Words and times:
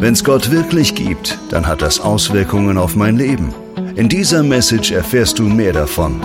Wenn's 0.00 0.24
Gott 0.24 0.50
wirklich 0.50 0.94
gibt, 0.94 1.38
dann 1.50 1.66
hat 1.66 1.82
das 1.82 2.00
Auswirkungen 2.00 2.78
auf 2.78 2.96
mein 2.96 3.18
Leben. 3.18 3.52
In 3.96 4.08
dieser 4.08 4.42
Message 4.42 4.92
erfährst 4.92 5.38
du 5.38 5.42
mehr 5.42 5.74
davon. 5.74 6.22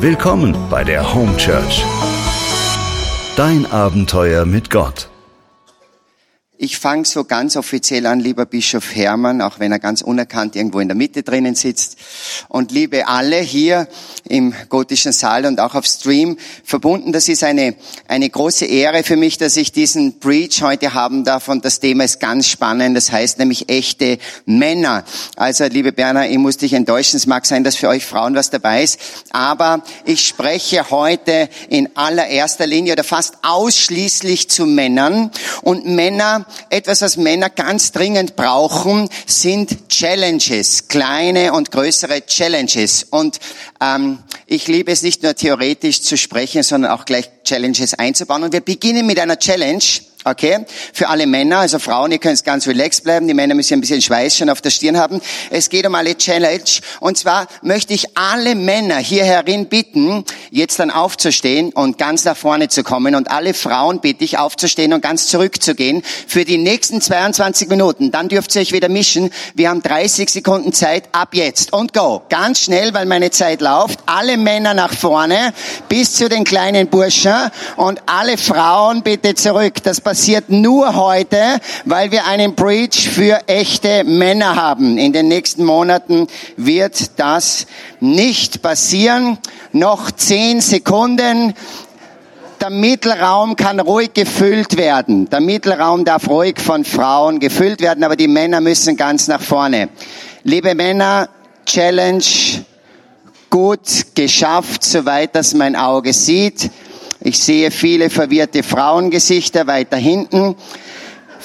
Willkommen 0.00 0.54
bei 0.68 0.84
der 0.84 1.14
Home 1.14 1.34
Church. 1.38 1.82
Dein 3.36 3.64
Abenteuer 3.72 4.44
mit 4.44 4.68
Gott. 4.68 5.08
Ich 6.64 6.78
fange 6.78 7.04
so 7.04 7.24
ganz 7.24 7.58
offiziell 7.58 8.06
an, 8.06 8.20
lieber 8.20 8.46
Bischof 8.46 8.94
Hermann, 8.94 9.42
auch 9.42 9.58
wenn 9.58 9.70
er 9.70 9.78
ganz 9.78 10.00
unerkannt 10.00 10.56
irgendwo 10.56 10.80
in 10.80 10.88
der 10.88 10.96
Mitte 10.96 11.22
drinnen 11.22 11.54
sitzt. 11.54 11.98
Und 12.48 12.72
liebe 12.72 13.06
alle 13.06 13.36
hier 13.36 13.86
im 14.26 14.54
gotischen 14.70 15.12
Saal 15.12 15.44
und 15.44 15.60
auch 15.60 15.74
auf 15.74 15.84
Stream 15.84 16.38
verbunden. 16.64 17.12
Das 17.12 17.28
ist 17.28 17.44
eine, 17.44 17.74
eine 18.08 18.30
große 18.30 18.64
Ehre 18.64 19.02
für 19.02 19.16
mich, 19.16 19.36
dass 19.36 19.58
ich 19.58 19.72
diesen 19.72 20.20
Preach 20.20 20.62
heute 20.62 20.94
haben 20.94 21.24
darf. 21.24 21.48
Und 21.48 21.66
das 21.66 21.80
Thema 21.80 22.04
ist 22.04 22.18
ganz 22.18 22.48
spannend. 22.48 22.96
Das 22.96 23.12
heißt 23.12 23.38
nämlich 23.40 23.68
echte 23.68 24.16
Männer. 24.46 25.04
Also, 25.36 25.66
liebe 25.66 25.92
Berner, 25.92 26.30
ich 26.30 26.38
muss 26.38 26.56
dich 26.56 26.72
enttäuschen. 26.72 27.18
Es 27.18 27.26
mag 27.26 27.44
sein, 27.44 27.62
dass 27.62 27.76
für 27.76 27.88
euch 27.88 28.06
Frauen 28.06 28.34
was 28.36 28.48
dabei 28.48 28.84
ist. 28.84 28.98
Aber 29.32 29.84
ich 30.06 30.26
spreche 30.26 30.88
heute 30.88 31.50
in 31.68 31.90
allererster 31.94 32.66
Linie 32.66 32.94
oder 32.94 33.04
fast 33.04 33.34
ausschließlich 33.42 34.48
zu 34.48 34.64
Männern. 34.64 35.30
Und 35.60 35.84
Männer 35.84 36.46
etwas, 36.70 37.02
was 37.02 37.16
Männer 37.16 37.50
ganz 37.50 37.92
dringend 37.92 38.36
brauchen, 38.36 39.08
sind 39.26 39.88
Challenges, 39.88 40.88
kleine 40.88 41.52
und 41.52 41.70
größere 41.70 42.24
Challenges. 42.26 43.04
Und 43.04 43.38
ähm, 43.80 44.18
ich 44.46 44.66
liebe 44.66 44.92
es 44.92 45.02
nicht 45.02 45.22
nur 45.22 45.34
theoretisch 45.34 46.02
zu 46.02 46.16
sprechen, 46.16 46.62
sondern 46.62 46.92
auch 46.92 47.04
gleich 47.04 47.30
Challenges 47.44 47.94
einzubauen. 47.94 48.44
Und 48.44 48.52
wir 48.52 48.60
beginnen 48.60 49.06
mit 49.06 49.18
einer 49.18 49.38
Challenge 49.38 49.82
Okay? 50.24 50.64
Für 50.94 51.08
alle 51.10 51.26
Männer, 51.26 51.58
also 51.58 51.78
Frauen, 51.78 52.10
ihr 52.10 52.18
könnt 52.18 52.42
ganz 52.44 52.66
relaxed 52.66 53.04
bleiben. 53.04 53.28
Die 53.28 53.34
Männer 53.34 53.54
müssen 53.54 53.74
ein 53.74 53.82
bisschen 53.82 54.00
Schweiß 54.00 54.38
schon 54.38 54.48
auf 54.48 54.62
der 54.62 54.70
Stirn 54.70 54.96
haben. 54.96 55.20
Es 55.50 55.68
geht 55.68 55.86
um 55.86 55.94
alle 55.94 56.16
Challenge. 56.16 56.64
Und 57.00 57.18
zwar 57.18 57.46
möchte 57.60 57.92
ich 57.92 58.16
alle 58.16 58.54
Männer 58.54 58.96
hier 58.96 59.24
herin 59.24 59.66
bitten, 59.66 60.24
jetzt 60.50 60.78
dann 60.78 60.90
aufzustehen 60.90 61.72
und 61.74 61.98
ganz 61.98 62.24
nach 62.24 62.38
vorne 62.38 62.68
zu 62.68 62.82
kommen. 62.82 63.14
Und 63.14 63.30
alle 63.30 63.52
Frauen 63.52 64.00
bitte 64.00 64.24
ich 64.24 64.38
aufzustehen 64.38 64.94
und 64.94 65.02
ganz 65.02 65.26
zurückzugehen 65.26 66.02
für 66.26 66.46
die 66.46 66.56
nächsten 66.56 67.02
22 67.02 67.68
Minuten. 67.68 68.10
Dann 68.10 68.30
dürft 68.30 68.54
ihr 68.54 68.62
euch 68.62 68.72
wieder 68.72 68.88
mischen. 68.88 69.30
Wir 69.54 69.68
haben 69.68 69.82
30 69.82 70.30
Sekunden 70.30 70.72
Zeit 70.72 71.04
ab 71.12 71.34
jetzt. 71.34 71.74
Und 71.74 71.92
go. 71.92 72.22
Ganz 72.30 72.60
schnell, 72.60 72.94
weil 72.94 73.04
meine 73.04 73.30
Zeit 73.30 73.60
läuft. 73.60 74.00
Alle 74.06 74.38
Männer 74.38 74.72
nach 74.72 74.94
vorne 74.94 75.52
bis 75.90 76.14
zu 76.14 76.30
den 76.30 76.44
kleinen 76.44 76.88
Burschen 76.88 77.50
und 77.76 78.00
alle 78.06 78.38
Frauen 78.38 79.02
bitte 79.02 79.34
zurück. 79.34 79.82
Das 79.82 80.00
passiert 80.00 80.13
nur 80.48 80.94
heute, 80.94 81.38
weil 81.84 82.10
wir 82.10 82.26
einen 82.26 82.54
Preach 82.54 83.08
für 83.08 83.40
echte 83.46 84.04
Männer 84.04 84.56
haben. 84.56 84.98
In 84.98 85.12
den 85.12 85.28
nächsten 85.28 85.64
Monaten 85.64 86.26
wird 86.56 87.18
das 87.18 87.66
nicht 88.00 88.62
passieren. 88.62 89.38
Noch 89.72 90.10
zehn 90.10 90.60
Sekunden. 90.60 91.54
Der 92.60 92.70
Mittelraum 92.70 93.56
kann 93.56 93.80
ruhig 93.80 94.14
gefüllt 94.14 94.76
werden. 94.76 95.28
Der 95.28 95.40
Mittelraum 95.40 96.04
darf 96.04 96.28
ruhig 96.28 96.60
von 96.60 96.84
Frauen 96.84 97.40
gefüllt 97.40 97.80
werden, 97.80 98.04
aber 98.04 98.16
die 98.16 98.28
Männer 98.28 98.60
müssen 98.60 98.96
ganz 98.96 99.28
nach 99.28 99.42
vorne. 99.42 99.90
Liebe 100.44 100.74
Männer, 100.74 101.28
Challenge 101.66 102.24
gut 103.50 104.14
geschafft, 104.14 104.82
soweit 104.82 105.34
das 105.34 105.54
mein 105.54 105.76
Auge 105.76 106.12
sieht. 106.12 106.70
Ich 107.26 107.38
sehe 107.38 107.70
viele 107.70 108.10
verwirrte 108.10 108.62
Frauengesichter 108.62 109.66
weiter 109.66 109.96
hinten. 109.96 110.56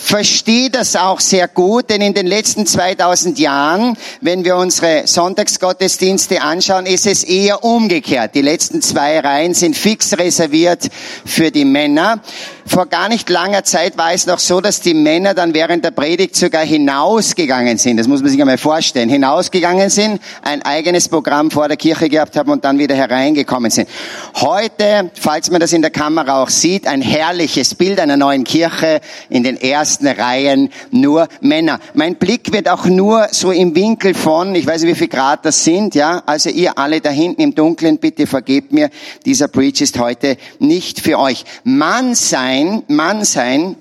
Verstehe 0.01 0.69
das 0.69 0.95
auch 0.95 1.19
sehr 1.19 1.47
gut, 1.47 1.89
denn 1.89 2.01
in 2.01 2.13
den 2.13 2.25
letzten 2.25 2.65
2000 2.65 3.37
Jahren, 3.37 3.97
wenn 4.21 4.45
wir 4.45 4.55
unsere 4.55 5.05
Sonntagsgottesdienste 5.05 6.41
anschauen, 6.41 6.85
ist 6.85 7.05
es 7.05 7.23
eher 7.23 7.63
umgekehrt. 7.63 8.33
Die 8.33 8.41
letzten 8.41 8.81
zwei 8.81 9.19
Reihen 9.19 9.53
sind 9.53 9.75
fix 9.75 10.17
reserviert 10.17 10.87
für 11.25 11.51
die 11.51 11.65
Männer 11.65 12.21
vor 12.69 12.85
gar 12.85 13.09
nicht 13.09 13.27
langer 13.31 13.63
Zeit 13.63 13.97
war 13.97 14.13
es 14.13 14.27
noch 14.27 14.37
so, 14.37 14.61
dass 14.61 14.79
die 14.79 14.93
Männer 14.93 15.33
dann 15.33 15.55
während 15.55 15.83
der 15.83 15.89
Predigt 15.89 16.35
sogar 16.35 16.63
hinausgegangen 16.63 17.79
sind. 17.79 17.97
Das 17.97 18.07
muss 18.07 18.21
man 18.21 18.29
sich 18.29 18.39
einmal 18.39 18.59
vorstellen. 18.59 19.09
Hinausgegangen 19.09 19.89
sind, 19.89 20.21
ein 20.43 20.61
eigenes 20.61 21.09
Programm 21.09 21.49
vor 21.49 21.67
der 21.67 21.77
Kirche 21.77 22.09
gehabt 22.09 22.35
haben 22.35 22.51
und 22.51 22.63
dann 22.63 22.77
wieder 22.77 22.93
hereingekommen 22.93 23.71
sind. 23.71 23.89
Heute, 24.35 25.09
falls 25.19 25.49
man 25.49 25.59
das 25.59 25.73
in 25.73 25.81
der 25.81 25.89
Kamera 25.89 26.43
auch 26.43 26.49
sieht, 26.49 26.85
ein 26.85 27.01
herrliches 27.01 27.73
Bild 27.73 27.99
einer 27.99 28.17
neuen 28.17 28.43
Kirche 28.43 29.01
in 29.29 29.41
den 29.41 29.59
ersten 29.59 29.88
Reihen 30.01 30.69
nur 30.91 31.27
Männer. 31.41 31.79
Mein 31.93 32.15
Blick 32.15 32.51
wird 32.51 32.69
auch 32.69 32.85
nur 32.85 33.27
so 33.31 33.51
im 33.51 33.75
Winkel 33.75 34.13
von, 34.13 34.55
ich 34.55 34.65
weiß 34.65 34.83
nicht, 34.83 34.95
wie 34.95 34.99
viel 34.99 35.07
Grad 35.07 35.45
das 35.45 35.63
sind, 35.63 35.95
ja. 35.95 36.23
Also 36.25 36.49
ihr 36.49 36.77
alle 36.77 37.01
da 37.01 37.09
hinten 37.09 37.41
im 37.41 37.55
Dunkeln, 37.55 37.97
bitte 37.97 38.27
vergebt 38.27 38.71
mir, 38.71 38.89
dieser 39.25 39.47
Preach 39.47 39.81
ist 39.81 39.99
heute 39.99 40.37
nicht 40.59 40.99
für 40.99 41.19
euch. 41.19 41.45
Mann 41.63 42.15
sein 42.15 42.83
Mann 42.87 43.25
sein, 43.25 43.75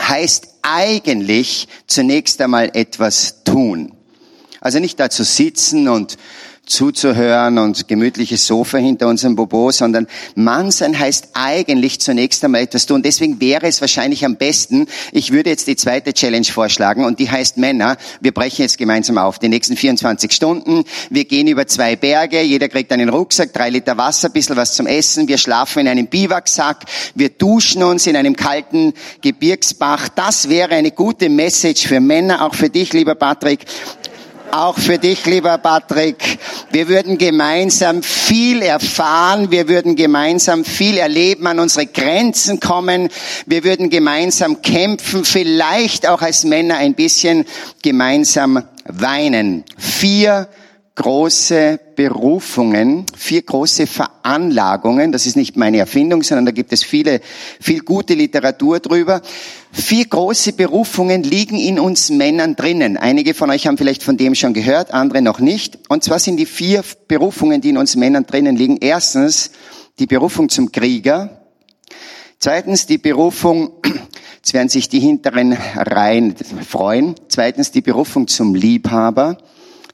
heißt 0.00 0.48
eigentlich 0.62 1.68
zunächst 1.86 2.40
einmal 2.40 2.70
etwas 2.74 3.44
tun. 3.44 3.92
Also 4.60 4.78
nicht 4.78 5.00
da 5.00 5.08
zu 5.08 5.24
sitzen 5.24 5.88
und 5.88 6.18
zuzuhören 6.70 7.58
und 7.58 7.88
gemütliches 7.88 8.46
Sofa 8.46 8.78
hinter 8.78 9.08
unserem 9.08 9.36
Bobo, 9.36 9.70
sondern 9.72 10.06
Mann 10.34 10.70
sein 10.70 10.98
heißt 10.98 11.30
eigentlich 11.34 12.00
zunächst 12.00 12.44
einmal 12.44 12.62
etwas 12.62 12.86
tun. 12.86 13.02
Deswegen 13.02 13.40
wäre 13.40 13.66
es 13.66 13.80
wahrscheinlich 13.80 14.24
am 14.24 14.36
besten, 14.36 14.86
ich 15.12 15.32
würde 15.32 15.50
jetzt 15.50 15.66
die 15.66 15.76
zweite 15.76 16.14
Challenge 16.14 16.46
vorschlagen 16.46 17.04
und 17.04 17.18
die 17.18 17.30
heißt 17.30 17.58
Männer. 17.58 17.96
Wir 18.20 18.32
brechen 18.32 18.62
jetzt 18.62 18.78
gemeinsam 18.78 19.18
auf. 19.18 19.38
Die 19.38 19.48
nächsten 19.48 19.76
24 19.76 20.32
Stunden. 20.32 20.84
Wir 21.10 21.24
gehen 21.24 21.48
über 21.48 21.66
zwei 21.66 21.96
Berge. 21.96 22.40
Jeder 22.40 22.68
kriegt 22.68 22.92
einen 22.92 23.08
Rucksack, 23.08 23.52
drei 23.52 23.70
Liter 23.70 23.96
Wasser, 23.96 24.28
bisschen 24.28 24.56
was 24.56 24.74
zum 24.74 24.86
Essen. 24.86 25.28
Wir 25.28 25.38
schlafen 25.38 25.80
in 25.80 25.88
einem 25.88 26.06
Biwaksack. 26.06 26.84
Wir 27.14 27.30
duschen 27.30 27.82
uns 27.82 28.06
in 28.06 28.16
einem 28.16 28.36
kalten 28.36 28.94
Gebirgsbach. 29.20 30.08
Das 30.08 30.48
wäre 30.48 30.74
eine 30.74 30.92
gute 30.92 31.28
Message 31.28 31.86
für 31.86 32.00
Männer, 32.00 32.44
auch 32.44 32.54
für 32.54 32.70
dich, 32.70 32.92
lieber 32.92 33.14
Patrick 33.16 33.66
auch 34.52 34.78
für 34.78 34.98
dich, 34.98 35.26
lieber 35.26 35.58
Patrick. 35.58 36.38
Wir 36.70 36.88
würden 36.88 37.18
gemeinsam 37.18 38.02
viel 38.02 38.62
erfahren, 38.62 39.50
wir 39.50 39.68
würden 39.68 39.96
gemeinsam 39.96 40.64
viel 40.64 40.98
erleben, 40.98 41.46
an 41.46 41.58
unsere 41.58 41.86
Grenzen 41.86 42.60
kommen, 42.60 43.08
wir 43.46 43.64
würden 43.64 43.90
gemeinsam 43.90 44.62
kämpfen, 44.62 45.24
vielleicht 45.24 46.06
auch 46.06 46.22
als 46.22 46.44
Männer 46.44 46.76
ein 46.76 46.94
bisschen 46.94 47.46
gemeinsam 47.82 48.62
weinen. 48.84 49.64
Vier 49.78 50.48
große 51.00 51.80
Berufungen, 51.96 53.06
vier 53.16 53.40
große 53.40 53.86
Veranlagungen. 53.86 55.12
Das 55.12 55.24
ist 55.24 55.34
nicht 55.34 55.56
meine 55.56 55.78
Erfindung, 55.78 56.22
sondern 56.22 56.44
da 56.44 56.52
gibt 56.52 56.74
es 56.74 56.82
viele, 56.82 57.22
viel 57.58 57.80
gute 57.80 58.12
Literatur 58.12 58.80
drüber. 58.80 59.22
Vier 59.72 60.04
große 60.04 60.52
Berufungen 60.52 61.22
liegen 61.22 61.56
in 61.56 61.80
uns 61.80 62.10
Männern 62.10 62.54
drinnen. 62.54 62.98
Einige 62.98 63.32
von 63.32 63.48
euch 63.48 63.66
haben 63.66 63.78
vielleicht 63.78 64.02
von 64.02 64.18
dem 64.18 64.34
schon 64.34 64.52
gehört, 64.52 64.92
andere 64.92 65.22
noch 65.22 65.38
nicht. 65.38 65.78
Und 65.88 66.04
zwar 66.04 66.18
sind 66.18 66.36
die 66.36 66.44
vier 66.44 66.84
Berufungen, 67.08 67.62
die 67.62 67.70
in 67.70 67.78
uns 67.78 67.96
Männern 67.96 68.26
drinnen 68.26 68.56
liegen. 68.56 68.76
Erstens 68.78 69.52
die 69.98 70.06
Berufung 70.06 70.50
zum 70.50 70.70
Krieger. 70.70 71.46
Zweitens 72.40 72.86
die 72.86 72.98
Berufung, 72.98 73.70
jetzt 74.36 74.52
werden 74.52 74.68
sich 74.68 74.90
die 74.90 75.00
hinteren 75.00 75.56
Reihen 75.76 76.34
freuen. 76.36 77.14
Zweitens 77.28 77.70
die 77.70 77.80
Berufung 77.80 78.28
zum 78.28 78.54
Liebhaber. 78.54 79.38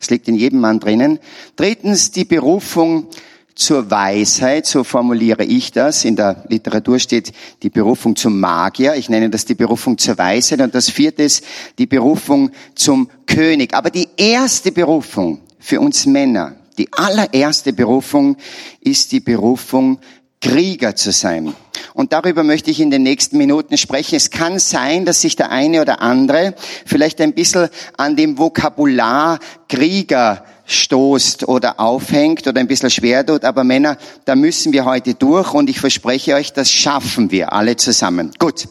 Es 0.00 0.10
liegt 0.10 0.28
in 0.28 0.34
jedem 0.34 0.60
Mann 0.60 0.80
drinnen. 0.80 1.18
Drittens 1.56 2.10
die 2.10 2.24
Berufung 2.24 3.08
zur 3.54 3.90
Weisheit, 3.90 4.66
so 4.66 4.84
formuliere 4.84 5.44
ich 5.44 5.72
das. 5.72 6.04
In 6.04 6.14
der 6.14 6.44
Literatur 6.48 6.98
steht 6.98 7.32
die 7.62 7.70
Berufung 7.70 8.14
zum 8.14 8.38
Magier. 8.38 8.94
Ich 8.94 9.08
nenne 9.08 9.30
das 9.30 9.46
die 9.46 9.54
Berufung 9.54 9.96
zur 9.96 10.18
Weisheit. 10.18 10.60
Und 10.60 10.74
das 10.74 10.90
vierte 10.90 11.22
ist 11.22 11.42
die 11.78 11.86
Berufung 11.86 12.50
zum 12.74 13.08
König. 13.24 13.74
Aber 13.74 13.90
die 13.90 14.08
erste 14.16 14.72
Berufung 14.72 15.40
für 15.58 15.80
uns 15.80 16.04
Männer, 16.04 16.56
die 16.76 16.92
allererste 16.92 17.72
Berufung 17.72 18.36
ist 18.80 19.10
die 19.12 19.20
Berufung 19.20 19.98
Krieger 20.40 20.94
zu 20.94 21.10
sein. 21.10 21.54
Und 21.96 22.12
darüber 22.12 22.42
möchte 22.42 22.70
ich 22.70 22.78
in 22.78 22.90
den 22.90 23.02
nächsten 23.02 23.38
Minuten 23.38 23.78
sprechen. 23.78 24.16
Es 24.16 24.28
kann 24.30 24.58
sein, 24.58 25.06
dass 25.06 25.22
sich 25.22 25.34
der 25.34 25.50
eine 25.50 25.80
oder 25.80 26.02
andere 26.02 26.54
vielleicht 26.84 27.22
ein 27.22 27.32
bisschen 27.32 27.70
an 27.96 28.16
dem 28.16 28.36
Vokabular 28.36 29.38
Krieger 29.66 30.44
stoßt 30.66 31.48
oder 31.48 31.80
aufhängt 31.80 32.46
oder 32.46 32.60
ein 32.60 32.66
bisschen 32.66 32.90
schwer 32.90 33.24
tut. 33.24 33.46
Aber 33.46 33.64
Männer, 33.64 33.96
da 34.26 34.36
müssen 34.36 34.74
wir 34.74 34.84
heute 34.84 35.14
durch 35.14 35.54
und 35.54 35.70
ich 35.70 35.80
verspreche 35.80 36.34
euch, 36.34 36.52
das 36.52 36.70
schaffen 36.70 37.30
wir 37.30 37.54
alle 37.54 37.76
zusammen. 37.76 38.30
Gut. 38.38 38.68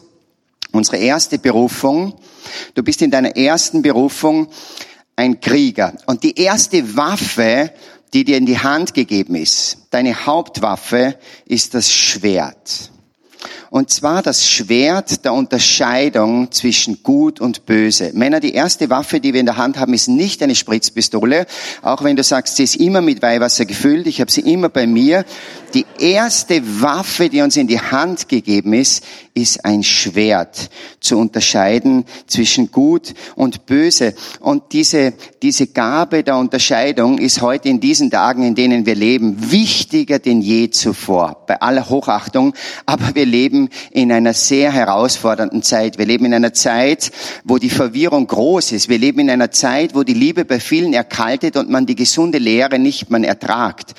Unsere 0.70 0.98
erste 0.98 1.40
Berufung. 1.40 2.14
Du 2.74 2.84
bist 2.84 3.02
in 3.02 3.10
deiner 3.10 3.36
ersten 3.36 3.82
Berufung 3.82 4.46
ein 5.16 5.40
Krieger. 5.40 5.94
Und 6.06 6.22
die 6.22 6.38
erste 6.38 6.96
Waffe, 6.96 7.72
die 8.14 8.22
dir 8.22 8.36
in 8.36 8.46
die 8.46 8.60
Hand 8.60 8.94
gegeben 8.94 9.34
ist, 9.34 9.78
deine 9.90 10.26
Hauptwaffe 10.26 11.18
ist 11.44 11.74
das 11.74 11.90
Schwert. 11.90 12.92
Und 13.70 13.90
zwar 13.90 14.22
das 14.22 14.48
Schwert 14.48 15.24
der 15.24 15.32
Unterscheidung 15.32 16.50
zwischen 16.52 17.02
Gut 17.02 17.40
und 17.40 17.66
Böse. 17.66 18.12
Männer, 18.14 18.40
die 18.40 18.54
erste 18.54 18.90
Waffe, 18.90 19.20
die 19.20 19.32
wir 19.32 19.40
in 19.40 19.46
der 19.46 19.56
Hand 19.56 19.78
haben, 19.78 19.94
ist 19.94 20.08
nicht 20.08 20.42
eine 20.42 20.54
Spritzpistole. 20.54 21.46
Auch 21.82 22.02
wenn 22.04 22.16
du 22.16 22.22
sagst, 22.22 22.56
sie 22.56 22.64
ist 22.64 22.76
immer 22.76 23.00
mit 23.00 23.22
Weihwasser 23.22 23.64
gefüllt, 23.64 24.06
ich 24.06 24.20
habe 24.20 24.30
sie 24.30 24.42
immer 24.42 24.68
bei 24.68 24.86
mir. 24.86 25.24
Die 25.74 25.84
erste 25.98 26.62
Waffe, 26.80 27.28
die 27.28 27.42
uns 27.42 27.56
in 27.56 27.66
die 27.66 27.80
Hand 27.80 28.28
gegeben 28.28 28.72
ist, 28.72 29.04
ist 29.34 29.64
ein 29.64 29.82
Schwert 29.82 30.70
zu 31.00 31.18
unterscheiden 31.18 32.04
zwischen 32.26 32.70
Gut 32.70 33.12
und 33.34 33.66
Böse. 33.66 34.14
Und 34.40 34.72
diese, 34.72 35.12
diese 35.42 35.66
Gabe 35.66 36.22
der 36.24 36.36
Unterscheidung 36.36 37.18
ist 37.18 37.42
heute 37.42 37.68
in 37.68 37.80
diesen 37.80 38.10
Tagen, 38.10 38.42
in 38.42 38.54
denen 38.54 38.86
wir 38.86 38.94
leben, 38.94 39.50
wichtiger 39.50 40.18
denn 40.18 40.40
je 40.40 40.70
zuvor. 40.70 41.44
Bei 41.46 41.60
aller 41.60 41.88
Hochachtung. 41.88 42.54
Aber 42.86 43.14
wir 43.14 43.26
leben 43.26 43.55
in 43.90 44.12
einer 44.12 44.34
sehr 44.34 44.70
herausfordernden 44.72 45.62
Zeit. 45.62 45.98
Wir 45.98 46.06
leben 46.06 46.26
in 46.26 46.34
einer 46.34 46.52
Zeit, 46.52 47.10
wo 47.44 47.58
die 47.58 47.70
Verwirrung 47.70 48.26
groß 48.26 48.72
ist. 48.72 48.88
Wir 48.88 48.98
leben 48.98 49.20
in 49.20 49.30
einer 49.30 49.50
Zeit, 49.50 49.94
wo 49.94 50.02
die 50.02 50.14
Liebe 50.14 50.44
bei 50.44 50.60
vielen 50.60 50.92
erkaltet 50.92 51.56
und 51.56 51.70
man 51.70 51.86
die 51.86 51.94
gesunde 51.94 52.38
Lehre 52.38 52.78
nicht 52.78 53.10
mehr 53.10 53.28
ertragt. 53.28 53.94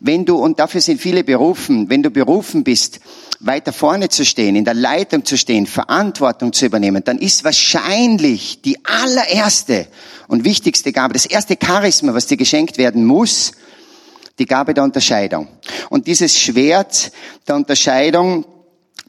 Wenn 0.00 0.24
du, 0.24 0.36
und 0.36 0.58
dafür 0.58 0.80
sind 0.80 1.00
viele 1.00 1.24
berufen, 1.24 1.88
wenn 1.88 2.02
du 2.02 2.10
berufen 2.10 2.64
bist, 2.64 3.00
weiter 3.40 3.72
vorne 3.72 4.10
zu 4.10 4.24
stehen, 4.24 4.54
in 4.54 4.64
der 4.64 4.74
Leitung 4.74 5.24
zu 5.24 5.36
stehen, 5.36 5.66
Verantwortung 5.66 6.52
zu 6.52 6.66
übernehmen, 6.66 7.02
dann 7.04 7.18
ist 7.18 7.42
wahrscheinlich 7.42 8.60
die 8.62 8.76
allererste 8.84 9.86
und 10.28 10.44
wichtigste 10.44 10.92
Gabe, 10.92 11.14
das 11.14 11.26
erste 11.26 11.56
Charisma, 11.60 12.14
was 12.14 12.26
dir 12.26 12.36
geschenkt 12.36 12.76
werden 12.76 13.04
muss, 13.04 13.52
die 14.38 14.46
Gabe 14.46 14.74
der 14.74 14.84
Unterscheidung. 14.84 15.48
Und 15.88 16.06
dieses 16.06 16.38
Schwert 16.38 17.12
der 17.48 17.56
Unterscheidung, 17.56 18.44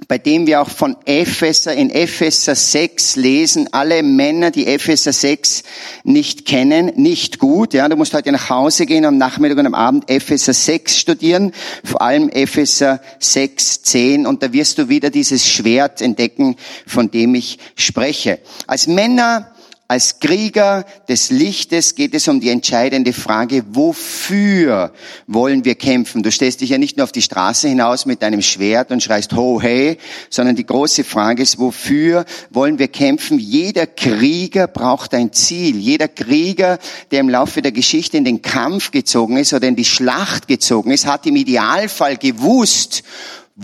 bei 0.08 0.18
dem 0.18 0.48
wir 0.48 0.62
auch 0.62 0.70
von 0.70 0.98
Epheser 1.06 1.74
in 1.74 1.90
Epheser 1.90 2.56
6 2.56 3.16
lesen, 3.18 3.70
alle 3.72 4.04
Männer, 4.04 4.52
die 4.52 4.68
Epheser 4.68 5.14
6 5.14 5.64
nicht 6.04 6.46
kennen, 6.46 6.92
nicht 6.96 7.40
gut. 7.40 7.74
Ja, 7.74 7.88
du 7.88 7.96
musst 7.96 8.14
heute 8.14 8.32
nach 8.32 8.50
Hause 8.50 8.86
gehen, 8.86 9.06
am 9.06 9.18
Nachmittag 9.18 9.58
und 9.60 9.68
am 9.68 9.74
Abend 9.74 10.10
Epheser 10.10 10.54
6 10.54 10.98
studieren, 10.98 11.54
vor 11.84 12.02
allem 12.02 12.30
Epheser 12.30 13.00
6, 13.20 13.84
10 13.84 14.26
und 14.26 14.42
da 14.44 14.52
wirst 14.54 14.80
du 14.80 14.90
wieder 14.90 15.12
dieses 15.12 15.48
Schwert 15.48 16.02
entdecken, 16.02 16.56
von 16.88 17.12
dem 17.12 17.36
ich 17.36 17.60
spreche. 17.76 18.40
Als 18.68 18.88
Männer 18.88 19.52
als 19.92 20.20
Krieger 20.22 20.86
des 21.10 21.32
Lichtes 21.32 21.96
geht 21.96 22.14
es 22.14 22.30
um 22.30 22.40
die 22.40 22.48
entscheidende 22.48 23.12
Frage, 23.12 23.66
wofür 23.72 24.94
wollen 25.28 25.66
wir 25.66 25.76
kämpfen? 25.76 26.24
Du 26.24 26.32
stellst 26.32 26.62
dich 26.62 26.70
ja 26.70 26.78
nicht 26.78 26.96
nur 26.96 27.04
auf 27.04 27.12
die 27.12 27.22
Straße 27.22 27.68
hinaus 27.68 28.06
mit 28.06 28.22
deinem 28.22 28.42
Schwert 28.42 28.92
und 28.92 29.04
schreist 29.04 29.34
ho 29.34 29.60
hey, 29.62 29.98
sondern 30.30 30.56
die 30.56 30.66
große 30.66 31.04
Frage 31.04 31.44
ist, 31.44 31.60
wofür 31.60 32.24
wollen 32.52 32.80
wir 32.80 32.88
kämpfen? 32.88 33.38
Jeder 33.38 33.86
Krieger 33.86 34.68
braucht 34.68 35.14
ein 35.14 35.34
Ziel. 35.34 35.76
Jeder 35.76 36.08
Krieger, 36.08 36.80
der 37.12 37.20
im 37.20 37.28
Laufe 37.28 37.62
der 37.62 37.74
Geschichte 37.74 38.16
in 38.16 38.24
den 38.24 38.42
Kampf 38.42 38.92
gezogen 38.92 39.36
ist 39.36 39.54
oder 39.54 39.68
in 39.68 39.76
die 39.76 39.84
Schlacht 39.84 40.48
gezogen 40.48 40.92
ist, 40.92 41.06
hat 41.06 41.26
im 41.26 41.36
Idealfall 41.36 42.16
gewusst, 42.16 43.04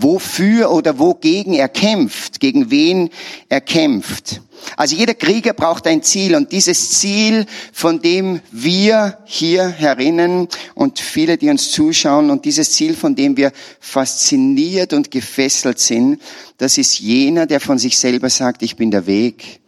wofür 0.00 0.70
oder 0.70 0.98
wogegen 0.98 1.54
er 1.54 1.68
kämpft, 1.68 2.40
gegen 2.40 2.70
wen 2.70 3.10
er 3.48 3.60
kämpft. 3.60 4.40
Also 4.76 4.96
jeder 4.96 5.14
Krieger 5.14 5.52
braucht 5.52 5.86
ein 5.86 6.02
Ziel 6.02 6.34
und 6.34 6.52
dieses 6.52 6.98
Ziel, 6.98 7.46
von 7.72 8.00
dem 8.00 8.40
wir 8.50 9.18
hier 9.24 9.68
herinnen 9.68 10.48
und 10.74 10.98
viele, 10.98 11.36
die 11.38 11.48
uns 11.48 11.70
zuschauen 11.70 12.30
und 12.30 12.44
dieses 12.44 12.72
Ziel, 12.72 12.94
von 12.94 13.14
dem 13.14 13.36
wir 13.36 13.52
fasziniert 13.80 14.92
und 14.92 15.10
gefesselt 15.10 15.78
sind, 15.78 16.20
das 16.58 16.78
ist 16.78 16.98
jener, 16.98 17.46
der 17.46 17.60
von 17.60 17.78
sich 17.78 17.98
selber 17.98 18.30
sagt, 18.30 18.62
ich 18.62 18.76
bin 18.76 18.90
der 18.90 19.06
Weg 19.06 19.60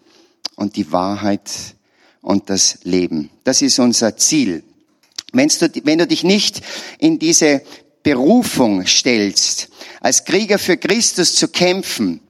und 0.56 0.76
die 0.76 0.92
Wahrheit 0.92 1.50
und 2.20 2.50
das 2.50 2.78
Leben. 2.82 3.30
Das 3.44 3.62
ist 3.62 3.78
unser 3.78 4.16
Ziel. 4.16 4.62
Wenn 5.32 5.48
du, 5.48 5.70
wenn 5.84 5.98
du 5.98 6.06
dich 6.06 6.24
nicht 6.24 6.60
in 6.98 7.18
diese 7.18 7.62
Berufung 8.02 8.86
stellst, 8.86 9.68
als 10.00 10.24
Krieger 10.24 10.58
für 10.58 10.76
Christus 10.76 11.34
zu 11.34 11.48
kämpfen, 11.48 12.20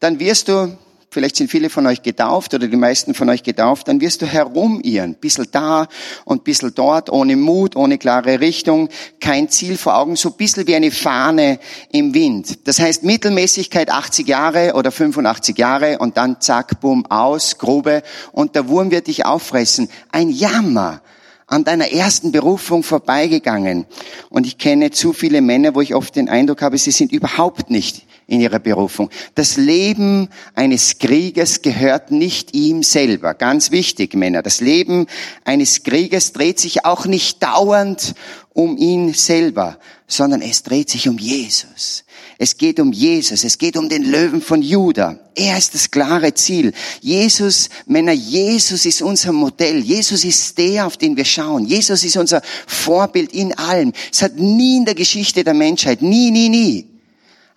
dann 0.00 0.20
wirst 0.20 0.48
du 0.48 0.76
vielleicht 1.16 1.36
sind 1.36 1.50
viele 1.50 1.70
von 1.70 1.86
euch 1.86 2.02
getauft 2.02 2.52
oder 2.52 2.68
die 2.68 2.76
meisten 2.76 3.14
von 3.14 3.30
euch 3.30 3.42
getauft, 3.42 3.88
dann 3.88 4.02
wirst 4.02 4.20
du 4.20 4.26
herumirren, 4.26 5.14
bisschen 5.14 5.46
da 5.50 5.88
und 6.26 6.44
bisschen 6.44 6.74
dort, 6.74 7.08
ohne 7.10 7.36
Mut, 7.36 7.74
ohne 7.74 7.96
klare 7.96 8.40
Richtung, 8.40 8.90
kein 9.18 9.48
Ziel 9.48 9.78
vor 9.78 9.96
Augen, 9.96 10.16
so 10.16 10.32
bisschen 10.32 10.66
wie 10.66 10.74
eine 10.74 10.90
Fahne 10.90 11.58
im 11.90 12.12
Wind. 12.12 12.68
Das 12.68 12.80
heißt 12.80 13.02
Mittelmäßigkeit 13.02 13.88
80 13.88 14.28
Jahre 14.28 14.74
oder 14.74 14.92
85 14.92 15.56
Jahre 15.56 15.96
und 16.00 16.18
dann 16.18 16.42
zack, 16.42 16.82
bumm, 16.82 17.06
aus, 17.06 17.56
Grube 17.56 18.02
und 18.32 18.54
der 18.54 18.68
Wurm 18.68 18.90
wird 18.90 19.06
dich 19.06 19.24
auffressen. 19.24 19.88
Ein 20.12 20.28
Jammer 20.28 21.00
an 21.46 21.64
deiner 21.64 21.92
ersten 21.92 22.32
Berufung 22.32 22.82
vorbeigegangen. 22.82 23.86
Und 24.30 24.46
ich 24.46 24.58
kenne 24.58 24.90
zu 24.90 25.12
viele 25.12 25.40
Männer, 25.40 25.74
wo 25.74 25.80
ich 25.80 25.94
oft 25.94 26.16
den 26.16 26.28
Eindruck 26.28 26.62
habe, 26.62 26.76
sie 26.76 26.90
sind 26.90 27.12
überhaupt 27.12 27.70
nicht 27.70 28.04
in 28.26 28.40
ihrer 28.40 28.58
Berufung. 28.58 29.10
Das 29.36 29.56
Leben 29.56 30.28
eines 30.54 30.98
Kriegers 30.98 31.62
gehört 31.62 32.10
nicht 32.10 32.56
ihm 32.56 32.82
selber. 32.82 33.34
Ganz 33.34 33.70
wichtig, 33.70 34.14
Männer. 34.14 34.42
Das 34.42 34.60
Leben 34.60 35.06
eines 35.44 35.84
Kriegers 35.84 36.32
dreht 36.32 36.58
sich 36.58 36.84
auch 36.84 37.06
nicht 37.06 37.42
dauernd 37.42 38.14
um 38.52 38.76
ihn 38.76 39.14
selber, 39.14 39.78
sondern 40.08 40.42
es 40.42 40.64
dreht 40.64 40.90
sich 40.90 41.08
um 41.08 41.18
Jesus. 41.18 42.05
Es 42.38 42.58
geht 42.58 42.78
um 42.80 42.92
Jesus. 42.92 43.44
Es 43.44 43.56
geht 43.56 43.76
um 43.76 43.88
den 43.88 44.02
Löwen 44.02 44.42
von 44.42 44.60
Juda. 44.60 45.18
Er 45.34 45.56
ist 45.56 45.74
das 45.74 45.90
klare 45.90 46.34
Ziel. 46.34 46.72
Jesus, 47.00 47.70
Männer, 47.86 48.12
Jesus 48.12 48.84
ist 48.84 49.00
unser 49.00 49.32
Modell. 49.32 49.80
Jesus 49.80 50.24
ist 50.24 50.58
der, 50.58 50.86
auf 50.86 50.98
den 50.98 51.16
wir 51.16 51.24
schauen. 51.24 51.64
Jesus 51.64 52.04
ist 52.04 52.16
unser 52.16 52.42
Vorbild 52.66 53.32
in 53.32 53.56
allem. 53.56 53.92
Es 54.12 54.22
hat 54.22 54.36
nie 54.36 54.76
in 54.76 54.84
der 54.84 54.94
Geschichte 54.94 55.44
der 55.44 55.54
Menschheit, 55.54 56.02
nie, 56.02 56.30
nie, 56.30 56.50
nie, 56.50 56.86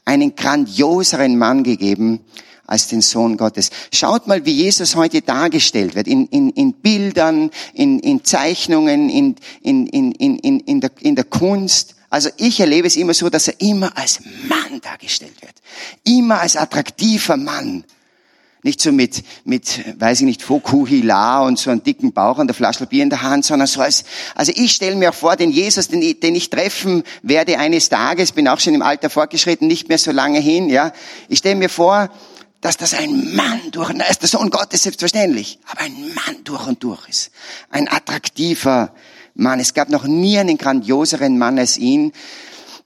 einen 0.06 0.36
grandioseren 0.36 1.38
Mann 1.38 1.64
gegeben 1.64 2.22
als 2.66 2.88
den 2.88 3.02
Sohn 3.02 3.36
Gottes. 3.36 3.72
Schaut 3.92 4.28
mal, 4.28 4.46
wie 4.46 4.54
Jesus 4.54 4.96
heute 4.96 5.22
dargestellt 5.22 5.96
wird, 5.96 6.08
in, 6.08 6.28
in, 6.28 6.52
in 6.52 6.74
Bildern, 6.74 7.52
in, 7.74 8.00
in 8.00 8.24
Zeichnungen, 8.24 9.10
in, 9.10 9.36
in, 9.62 9.88
in, 9.88 10.12
in, 10.14 10.60
in, 10.60 10.80
der, 10.80 10.92
in 11.02 11.16
der 11.16 11.26
Kunst. 11.26 11.96
Also 12.10 12.30
ich 12.38 12.60
erlebe 12.60 12.88
es 12.88 12.96
immer 12.96 13.14
so, 13.14 13.30
dass 13.30 13.48
er 13.48 13.62
immer 13.62 13.96
als 13.98 14.20
Mann 14.48 14.82
dargestellt 14.82 15.42
wird. 15.42 15.54
Immer 16.04 16.42
als 16.42 16.56
attraktiver 16.56 17.38
Mann. 17.38 17.84
Nicht 18.62 18.82
so 18.82 18.92
mit, 18.92 19.24
mit, 19.46 20.00
weiß 20.00 20.20
ich 20.20 20.26
nicht, 20.26 20.42
Fokuhila 20.42 21.44
und 21.44 21.58
so 21.58 21.70
einen 21.70 21.82
dicken 21.82 22.12
Bauch 22.12 22.40
und 22.40 22.48
der 22.48 22.56
Flasche 22.56 22.88
Bier 22.88 23.04
in 23.04 23.10
der 23.10 23.22
Hand, 23.22 23.46
sondern 23.46 23.68
so 23.68 23.80
als, 23.80 24.04
also 24.36 24.52
ich 24.54 24.74
stelle 24.74 24.98
mir 24.98 25.12
auch 25.12 25.16
vor, 25.16 25.38
den 25.38 25.50
Jesus, 25.50 25.88
den 25.88 26.02
ich, 26.02 26.20
den 26.20 26.36
ich 26.36 26.50
treffen 26.50 27.04
werde 27.22 27.58
eines 27.58 27.88
Tages, 27.88 28.34
bin 28.34 28.50
auch 28.50 28.60
schon 28.60 28.74
im 28.74 28.82
Alter 28.82 29.10
fortgeschritten, 29.10 29.66
nicht 29.66 29.88
mehr 29.88 29.98
so 29.98 30.12
lange 30.12 30.40
hin, 30.40 30.68
ja. 30.68 30.92
Ich 31.30 31.40
stelle 31.40 31.56
mir 31.56 31.70
vor, 31.70 32.10
dass 32.60 32.76
das 32.76 32.94
ein 32.94 33.34
Mann 33.34 33.62
durch, 33.72 33.92
er 33.92 34.10
ist 34.10 34.24
der 34.24 34.28
Sohn 34.28 34.50
Gottes 34.50 34.84
selbstverständlich, 34.84 35.60
aber 35.72 35.82
ein 35.82 35.94
Mann 36.14 36.44
durch 36.44 36.68
und 36.68 36.84
durch 36.84 37.08
ist. 37.08 37.32
Ein 37.70 37.88
attraktiver 37.88 38.94
Mann. 39.40 39.60
Es 39.60 39.74
gab 39.74 39.90
noch 39.90 40.06
nie 40.06 40.38
einen 40.38 40.58
grandioseren 40.58 41.38
Mann 41.38 41.58
als 41.58 41.78
ihn, 41.78 42.12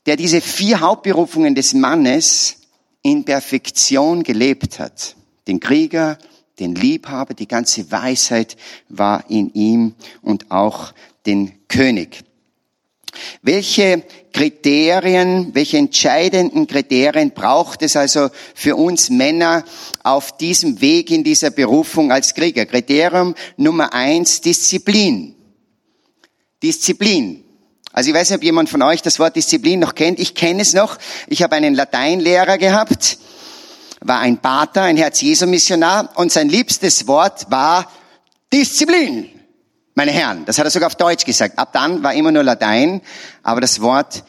der 0.05 0.15
diese 0.15 0.39
vier 0.41 0.79
Hauptberufungen 0.79 1.55
des 1.55 1.73
Mannes 1.73 2.57
in 3.01 3.25
Perfektion 3.25 4.23
gelebt 4.23 4.79
hat 4.79 5.15
den 5.47 5.59
Krieger, 5.59 6.17
den 6.59 6.75
Liebhaber, 6.75 7.33
die 7.33 7.47
ganze 7.47 7.91
Weisheit 7.91 8.57
war 8.89 9.29
in 9.29 9.53
ihm 9.53 9.95
und 10.21 10.51
auch 10.51 10.93
den 11.25 11.67
König. 11.67 12.23
Welche 13.43 14.03
Kriterien, 14.31 15.53
welche 15.53 15.77
entscheidenden 15.77 16.65
Kriterien 16.65 17.31
braucht 17.31 17.83
es 17.83 17.95
also 17.95 18.29
für 18.55 18.75
uns 18.75 19.11
Männer 19.11 19.63
auf 20.03 20.37
diesem 20.37 20.81
Weg 20.81 21.11
in 21.11 21.23
dieser 21.23 21.51
Berufung 21.51 22.11
als 22.11 22.33
Krieger? 22.33 22.65
Kriterium 22.65 23.35
Nummer 23.57 23.93
eins, 23.93 24.41
Disziplin. 24.41 25.35
Disziplin. 26.63 27.43
Also 27.91 28.09
ich 28.09 28.15
weiß 28.15 28.29
nicht, 28.29 28.37
ob 28.37 28.43
jemand 28.43 28.69
von 28.69 28.81
euch 28.81 29.01
das 29.01 29.19
Wort 29.19 29.35
Disziplin 29.35 29.79
noch 29.79 29.93
kennt. 29.93 30.19
Ich 30.19 30.33
kenne 30.33 30.61
es 30.61 30.73
noch. 30.73 30.97
Ich 31.27 31.43
habe 31.43 31.55
einen 31.55 31.75
Lateinlehrer 31.75 32.57
gehabt 32.57 33.17
war 34.03 34.19
ein 34.19 34.37
Pater, 34.37 34.83
ein 34.83 34.97
Herz-Jesu-Missionar 34.97 36.09
und 36.15 36.31
sein 36.31 36.49
liebstes 36.49 37.07
Wort 37.07 37.49
war 37.49 37.89
Disziplin. 38.51 39.29
Meine 39.95 40.11
Herren, 40.11 40.45
das 40.45 40.57
hat 40.57 40.65
er 40.65 40.71
sogar 40.71 40.87
auf 40.87 40.95
Deutsch 40.95 41.25
gesagt. 41.25 41.57
Ab 41.57 41.71
dann 41.73 42.03
war 42.03 42.13
immer 42.13 42.31
nur 42.31 42.43
Latein, 42.43 43.01
aber 43.43 43.61
das 43.61 43.81
Wort 43.81 44.23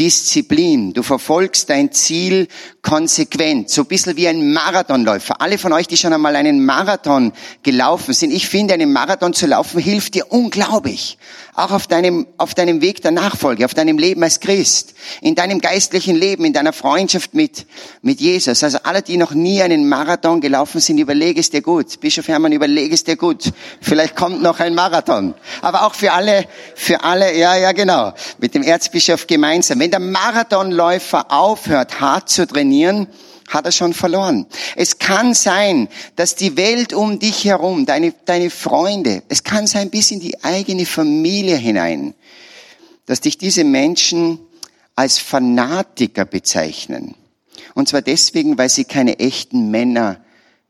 Disziplin. 0.00 0.94
Du 0.94 1.02
verfolgst 1.02 1.68
dein 1.68 1.92
Ziel 1.92 2.48
konsequent. 2.80 3.68
So 3.68 3.82
ein 3.82 3.86
bisschen 3.86 4.16
wie 4.16 4.28
ein 4.28 4.52
Marathonläufer. 4.52 5.42
Alle 5.42 5.58
von 5.58 5.74
euch, 5.74 5.88
die 5.88 5.98
schon 5.98 6.14
einmal 6.14 6.36
einen 6.36 6.64
Marathon 6.64 7.32
gelaufen 7.62 8.14
sind, 8.14 8.32
ich 8.32 8.48
finde, 8.48 8.72
einen 8.72 8.92
Marathon 8.92 9.34
zu 9.34 9.46
laufen 9.46 9.78
hilft 9.78 10.14
dir 10.14 10.32
unglaublich. 10.32 11.18
Auch 11.54 11.72
auf 11.72 11.86
deinem, 11.86 12.26
auf 12.38 12.54
deinem 12.54 12.80
Weg 12.80 13.02
der 13.02 13.10
Nachfolge, 13.10 13.66
auf 13.66 13.74
deinem 13.74 13.98
Leben 13.98 14.22
als 14.22 14.40
Christ, 14.40 14.94
in 15.20 15.34
deinem 15.34 15.60
geistlichen 15.60 16.16
Leben, 16.16 16.46
in 16.46 16.54
deiner 16.54 16.72
Freundschaft 16.72 17.34
mit, 17.34 17.66
mit 18.00 18.20
Jesus. 18.20 18.64
Also 18.64 18.78
alle, 18.84 19.02
die 19.02 19.18
noch 19.18 19.32
nie 19.32 19.60
einen 19.60 19.86
Marathon 19.86 20.40
gelaufen 20.40 20.80
sind, 20.80 20.96
überlege 20.96 21.38
es 21.38 21.50
dir 21.50 21.60
gut. 21.60 22.00
Bischof 22.00 22.28
Hermann, 22.28 22.52
überlege 22.52 22.94
es 22.94 23.04
dir 23.04 23.16
gut. 23.16 23.52
Vielleicht 23.82 24.16
kommt 24.16 24.40
noch 24.40 24.60
ein 24.60 24.74
Marathon. 24.74 25.34
Aber 25.60 25.84
auch 25.84 25.94
für 25.94 26.12
alle, 26.12 26.46
für 26.74 27.04
alle, 27.04 27.36
ja, 27.36 27.56
ja, 27.56 27.72
genau. 27.72 28.14
Mit 28.38 28.54
dem 28.54 28.62
Erzbischof 28.62 29.26
gemeinsam. 29.26 29.80
Wenn 29.80 29.89
der 29.90 30.00
Marathonläufer 30.00 31.30
aufhört, 31.30 32.00
hart 32.00 32.28
zu 32.28 32.46
trainieren, 32.46 33.08
hat 33.48 33.66
er 33.66 33.72
schon 33.72 33.92
verloren. 33.94 34.46
Es 34.76 34.98
kann 34.98 35.34
sein, 35.34 35.88
dass 36.16 36.36
die 36.36 36.56
Welt 36.56 36.92
um 36.92 37.18
dich 37.18 37.44
herum, 37.44 37.84
deine, 37.84 38.12
deine 38.24 38.50
Freunde, 38.50 39.22
es 39.28 39.42
kann 39.42 39.66
sein 39.66 39.90
bis 39.90 40.10
in 40.10 40.20
die 40.20 40.42
eigene 40.42 40.86
Familie 40.86 41.56
hinein, 41.56 42.14
dass 43.06 43.20
dich 43.20 43.38
diese 43.38 43.64
Menschen 43.64 44.38
als 44.94 45.18
Fanatiker 45.18 46.24
bezeichnen. 46.24 47.14
Und 47.74 47.88
zwar 47.88 48.02
deswegen, 48.02 48.58
weil 48.58 48.68
sie 48.68 48.84
keine 48.84 49.18
echten 49.18 49.70
Männer 49.70 50.20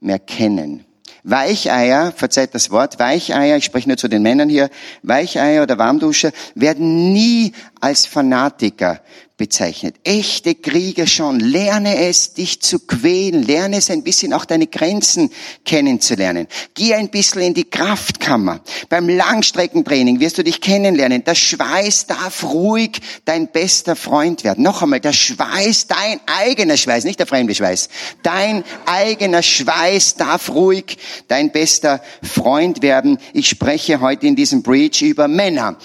mehr 0.00 0.19
kennen. 0.19 0.85
Weicheier, 1.23 2.12
verzeiht 2.12 2.55
das 2.55 2.71
Wort, 2.71 2.99
Weicheier, 2.99 3.57
ich 3.57 3.65
spreche 3.65 3.89
nur 3.89 3.97
zu 3.97 4.09
den 4.09 4.23
Männern 4.23 4.49
hier, 4.49 4.71
Weicheier 5.03 5.62
oder 5.62 5.79
Warmduscher 5.79 6.33
werden 6.55 7.12
nie 7.12 7.53
als 7.81 8.07
Fanatiker 8.07 9.00
bezeichnet. 9.41 9.97
Echte 10.05 10.55
Krieger 10.55 11.07
schon. 11.07 11.41
Lerne 11.41 11.97
es, 12.07 12.35
dich 12.35 12.61
zu 12.61 12.79
quälen. 12.79 13.43
Lerne 13.43 13.79
es 13.79 13.91
ein 13.91 14.03
bisschen 14.03 14.35
auch 14.35 14.45
deine 14.45 14.67
Grenzen 14.67 15.31
kennenzulernen. 15.65 16.47
Geh 16.75 16.93
ein 16.93 17.09
bisschen 17.09 17.41
in 17.41 17.55
die 17.55 17.65
Kraftkammer. 17.65 18.61
Beim 18.91 19.09
Langstreckentraining 19.09 20.21
wirst 20.21 20.37
du 20.37 20.45
dich 20.45 20.61
kennenlernen. 20.61 21.25
Der 21.25 21.35
Schweiß 21.35 22.07
darf 22.07 22.45
ruhig 22.45 23.01
dein 23.25 23.51
bester 23.51 23.97
Freund 23.97 24.45
werden. 24.45 24.63
Noch 24.63 24.83
einmal, 24.83 25.01
der 25.01 25.15
Schweiß, 25.15 25.87
dein 25.87 26.21
eigener 26.27 26.77
Schweiß, 26.77 27.05
nicht 27.05 27.19
der 27.19 27.27
fremde 27.27 27.55
Schweiß. 27.55 27.89
Dein 28.23 28.63
eigener 28.85 29.43
Schweiß 29.43 30.17
darf 30.17 30.51
ruhig 30.51 30.99
dein 31.29 31.51
bester 31.51 32.03
Freund 32.23 32.83
werden. 32.83 33.17
Ich 33.33 33.49
spreche 33.49 34.01
heute 34.03 34.27
in 34.27 34.37
diesem 34.37 34.63
Breach 34.63 35.01
über 35.01 35.29
Männer 35.29 35.79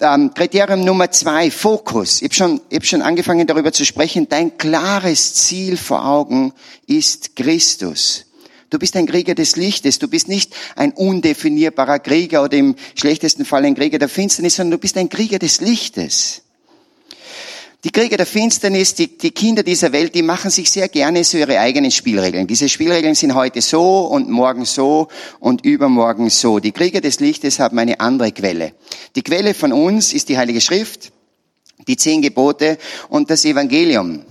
ähm, 0.00 0.32
Kriterium 0.34 0.84
Nummer 0.84 1.10
zwei, 1.10 1.50
Fokus. 1.50 2.22
Ich 2.22 2.24
habe 2.24 2.34
schon, 2.34 2.60
ich 2.68 2.76
hab 2.76 2.84
schon 2.84 3.02
angefangen 3.02 3.46
darüber 3.46 3.72
zu 3.72 3.84
sprechen. 3.84 4.28
Dein 4.28 4.58
klares 4.58 5.34
Ziel 5.34 5.76
vor 5.76 6.06
Augen 6.06 6.52
ist 6.86 7.36
Christus. 7.36 8.26
Du 8.70 8.78
bist 8.78 8.96
ein 8.96 9.06
Krieger 9.06 9.34
des 9.34 9.56
Lichtes. 9.56 9.98
Du 9.98 10.08
bist 10.08 10.28
nicht 10.28 10.54
ein 10.74 10.92
undefinierbarer 10.92 12.00
Krieger 12.00 12.42
oder 12.42 12.56
im 12.56 12.74
schlechtesten 12.94 13.44
Fall 13.44 13.64
ein 13.64 13.74
Krieger 13.74 13.98
der 13.98 14.08
Finsternis, 14.08 14.56
sondern 14.56 14.72
du 14.72 14.78
bist 14.78 14.96
ein 14.96 15.08
Krieger 15.08 15.38
des 15.38 15.60
Lichtes. 15.60 16.42
Die 17.84 17.90
Krieger 17.90 18.16
der 18.16 18.26
Finsternis, 18.26 18.94
die, 18.94 19.18
die 19.18 19.30
Kinder 19.30 19.62
dieser 19.62 19.92
Welt, 19.92 20.14
die 20.14 20.22
machen 20.22 20.50
sich 20.50 20.70
sehr 20.70 20.88
gerne 20.88 21.22
so 21.24 21.38
ihre 21.38 21.58
eigenen 21.58 21.90
Spielregeln. 21.90 22.46
Diese 22.46 22.68
Spielregeln 22.68 23.14
sind 23.14 23.34
heute 23.34 23.60
so 23.60 24.06
und 24.06 24.28
morgen 24.28 24.64
so 24.64 25.08
und 25.38 25.64
übermorgen 25.64 26.30
so. 26.30 26.58
Die 26.58 26.72
Krieger 26.72 27.00
des 27.00 27.20
Lichtes 27.20 27.60
haben 27.60 27.78
eine 27.78 28.00
andere 28.00 28.32
Quelle. 28.32 28.72
Die 29.14 29.22
Quelle 29.22 29.54
von 29.54 29.72
uns 29.72 30.12
ist 30.12 30.28
die 30.28 30.38
Heilige 30.38 30.60
Schrift, 30.60 31.12
die 31.86 31.96
zehn 31.96 32.22
Gebote 32.22 32.78
und 33.08 33.30
das 33.30 33.44
Evangelium. 33.44 34.24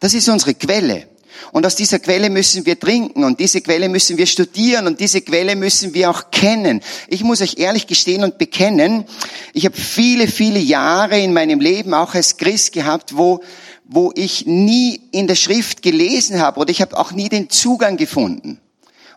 Das 0.00 0.14
ist 0.14 0.28
unsere 0.28 0.54
Quelle. 0.54 1.08
Und 1.50 1.66
aus 1.66 1.74
dieser 1.74 1.98
Quelle 1.98 2.30
müssen 2.30 2.64
wir 2.66 2.78
trinken 2.78 3.24
und 3.24 3.40
diese 3.40 3.60
Quelle 3.60 3.88
müssen 3.88 4.16
wir 4.16 4.26
studieren 4.26 4.86
und 4.86 5.00
diese 5.00 5.22
Quelle 5.22 5.56
müssen 5.56 5.92
wir 5.94 6.10
auch 6.10 6.30
kennen. 6.30 6.80
Ich 7.08 7.24
muss 7.24 7.40
euch 7.40 7.58
ehrlich 7.58 7.86
gestehen 7.86 8.22
und 8.22 8.38
bekennen, 8.38 9.04
ich 9.52 9.64
habe 9.64 9.76
viele, 9.76 10.28
viele 10.28 10.58
Jahre 10.58 11.18
in 11.18 11.32
meinem 11.32 11.60
Leben 11.60 11.94
auch 11.94 12.14
als 12.14 12.36
Christ 12.36 12.72
gehabt, 12.72 13.16
wo, 13.16 13.42
wo 13.84 14.12
ich 14.14 14.46
nie 14.46 15.00
in 15.10 15.26
der 15.26 15.34
Schrift 15.34 15.82
gelesen 15.82 16.40
habe 16.40 16.60
oder 16.60 16.70
ich 16.70 16.80
habe 16.80 16.96
auch 16.96 17.12
nie 17.12 17.28
den 17.28 17.50
Zugang 17.50 17.96
gefunden. 17.96 18.60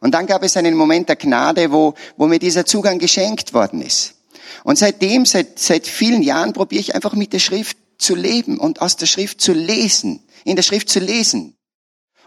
Und 0.02 0.12
dann 0.12 0.26
gab 0.28 0.44
es 0.44 0.58
einen 0.58 0.76
Moment 0.76 1.10
der 1.10 1.16
Gnade, 1.16 1.72
wo, 1.72 1.94
wo 2.18 2.28
mir 2.28 2.40
dieser 2.40 2.66
Zugang 2.66 3.00
geschenkt 3.00 3.54
worden 3.54 3.82
ist. 3.82 4.16
Und 4.64 4.78
seitdem, 4.78 5.26
seit, 5.26 5.60
seit 5.60 5.88
vielen 5.88 6.22
Jahren 6.22 6.54
probiere 6.54 6.82
ich 6.82 6.96
einfach 6.96 7.14
mit 7.14 7.34
der 7.34 7.40
Schrift 7.40 7.78
zu 7.98 8.16
leben 8.16 8.58
und 8.58 8.82
aus 8.82 8.98
der 8.98 9.06
Schrift 9.06 9.40
zu 9.42 9.54
lesen, 9.54 10.22
in 10.44 10.56
der 10.56 10.64
Schrift 10.64 10.90
zu 10.90 11.00
lesen 11.00 11.56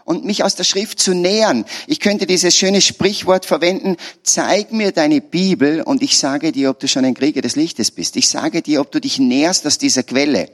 und 0.05 0.25
mich 0.25 0.43
aus 0.43 0.55
der 0.55 0.63
Schrift 0.63 0.99
zu 0.99 1.13
nähern. 1.13 1.65
Ich 1.87 1.99
könnte 1.99 2.25
dieses 2.25 2.55
schöne 2.55 2.81
Sprichwort 2.81 3.45
verwenden, 3.45 3.97
zeig 4.23 4.71
mir 4.71 4.91
deine 4.91 5.21
Bibel 5.21 5.81
und 5.81 6.01
ich 6.01 6.17
sage 6.17 6.51
dir, 6.51 6.69
ob 6.69 6.79
du 6.79 6.87
schon 6.87 7.05
ein 7.05 7.13
Krieger 7.13 7.41
des 7.41 7.55
Lichtes 7.55 7.91
bist. 7.91 8.15
Ich 8.15 8.27
sage 8.29 8.61
dir, 8.61 8.81
ob 8.81 8.91
du 8.91 8.99
dich 8.99 9.19
näherst 9.19 9.65
aus 9.65 9.77
dieser 9.77 10.03
Quelle. 10.03 10.49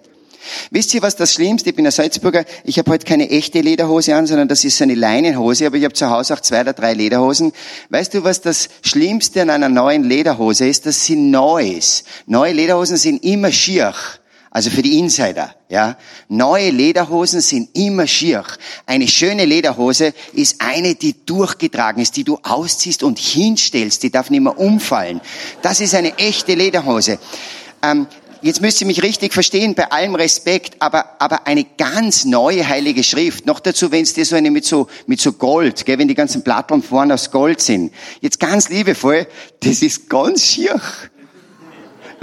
Wisst 0.71 0.93
ihr, 0.93 1.01
was 1.01 1.15
das 1.15 1.33
Schlimmste? 1.33 1.69
Ich 1.69 1.75
bin 1.75 1.85
ein 1.85 1.91
Salzburger. 1.91 2.45
Ich 2.63 2.77
habe 2.77 2.91
heute 2.91 3.05
keine 3.05 3.29
echte 3.29 3.61
Lederhose 3.61 4.15
an, 4.15 4.27
sondern 4.27 4.47
das 4.47 4.63
ist 4.63 4.77
so 4.77 4.83
eine 4.83 4.95
Leinenhose. 4.95 5.65
Aber 5.65 5.77
ich 5.77 5.83
habe 5.83 5.93
zu 5.93 6.09
Hause 6.09 6.33
auch 6.33 6.39
zwei 6.39 6.61
oder 6.61 6.73
drei 6.73 6.93
Lederhosen. 6.93 7.53
Weißt 7.89 8.13
du, 8.13 8.23
was 8.23 8.41
das 8.41 8.69
Schlimmste 8.81 9.41
an 9.41 9.49
einer 9.49 9.69
neuen 9.69 10.03
Lederhose 10.03 10.67
ist? 10.67 10.85
Das 10.85 11.05
sind 11.05 11.31
Neues. 11.31 12.03
Neue 12.25 12.53
Lederhosen 12.53 12.97
sind 12.97 13.23
immer 13.23 13.51
schier. 13.51 13.93
Also 14.55 14.69
für 14.69 14.81
die 14.81 14.99
Insider, 14.99 15.53
ja. 15.67 15.97
Neue 16.29 16.69
Lederhosen 16.69 17.41
sind 17.41 17.77
immer 17.77 18.07
schier. 18.07 18.45
Eine 18.85 19.05
schöne 19.09 19.43
Lederhose 19.43 20.13
ist 20.31 20.61
eine, 20.61 20.95
die 20.95 21.13
durchgetragen 21.25 22.01
ist, 22.01 22.15
die 22.15 22.23
du 22.23 22.39
ausziehst 22.41 23.03
und 23.03 23.19
hinstellst. 23.19 24.01
Die 24.03 24.11
darf 24.11 24.29
nicht 24.29 24.39
mehr 24.39 24.57
umfallen. 24.57 25.19
Das 25.61 25.81
ist 25.81 25.93
eine 25.93 26.17
echte 26.19 26.53
Lederhose. 26.53 27.19
Ähm, 27.83 28.07
jetzt 28.41 28.61
müsst 28.61 28.79
ihr 28.79 28.87
mich 28.87 29.03
richtig 29.03 29.33
verstehen, 29.33 29.75
bei 29.75 29.91
allem 29.91 30.15
Respekt, 30.15 30.77
aber, 30.79 31.19
aber 31.19 31.47
eine 31.47 31.65
ganz 31.77 32.23
neue 32.23 32.65
heilige 32.65 33.03
Schrift. 33.03 33.45
Noch 33.45 33.59
dazu, 33.59 33.91
wenn 33.91 34.03
es 34.03 34.13
dir 34.13 34.23
so 34.23 34.37
eine 34.37 34.51
mit 34.51 34.63
so, 34.63 34.87
mit 35.05 35.19
so 35.19 35.33
Gold, 35.33 35.85
gell, 35.85 35.99
wenn 35.99 36.07
die 36.07 36.15
ganzen 36.15 36.45
Platten 36.45 36.81
vorne 36.81 37.15
aus 37.15 37.29
Gold 37.29 37.59
sind. 37.59 37.91
Jetzt 38.21 38.39
ganz 38.39 38.69
liebevoll, 38.69 39.27
das 39.59 39.81
ist 39.81 40.09
ganz 40.09 40.45
schier. 40.45 40.79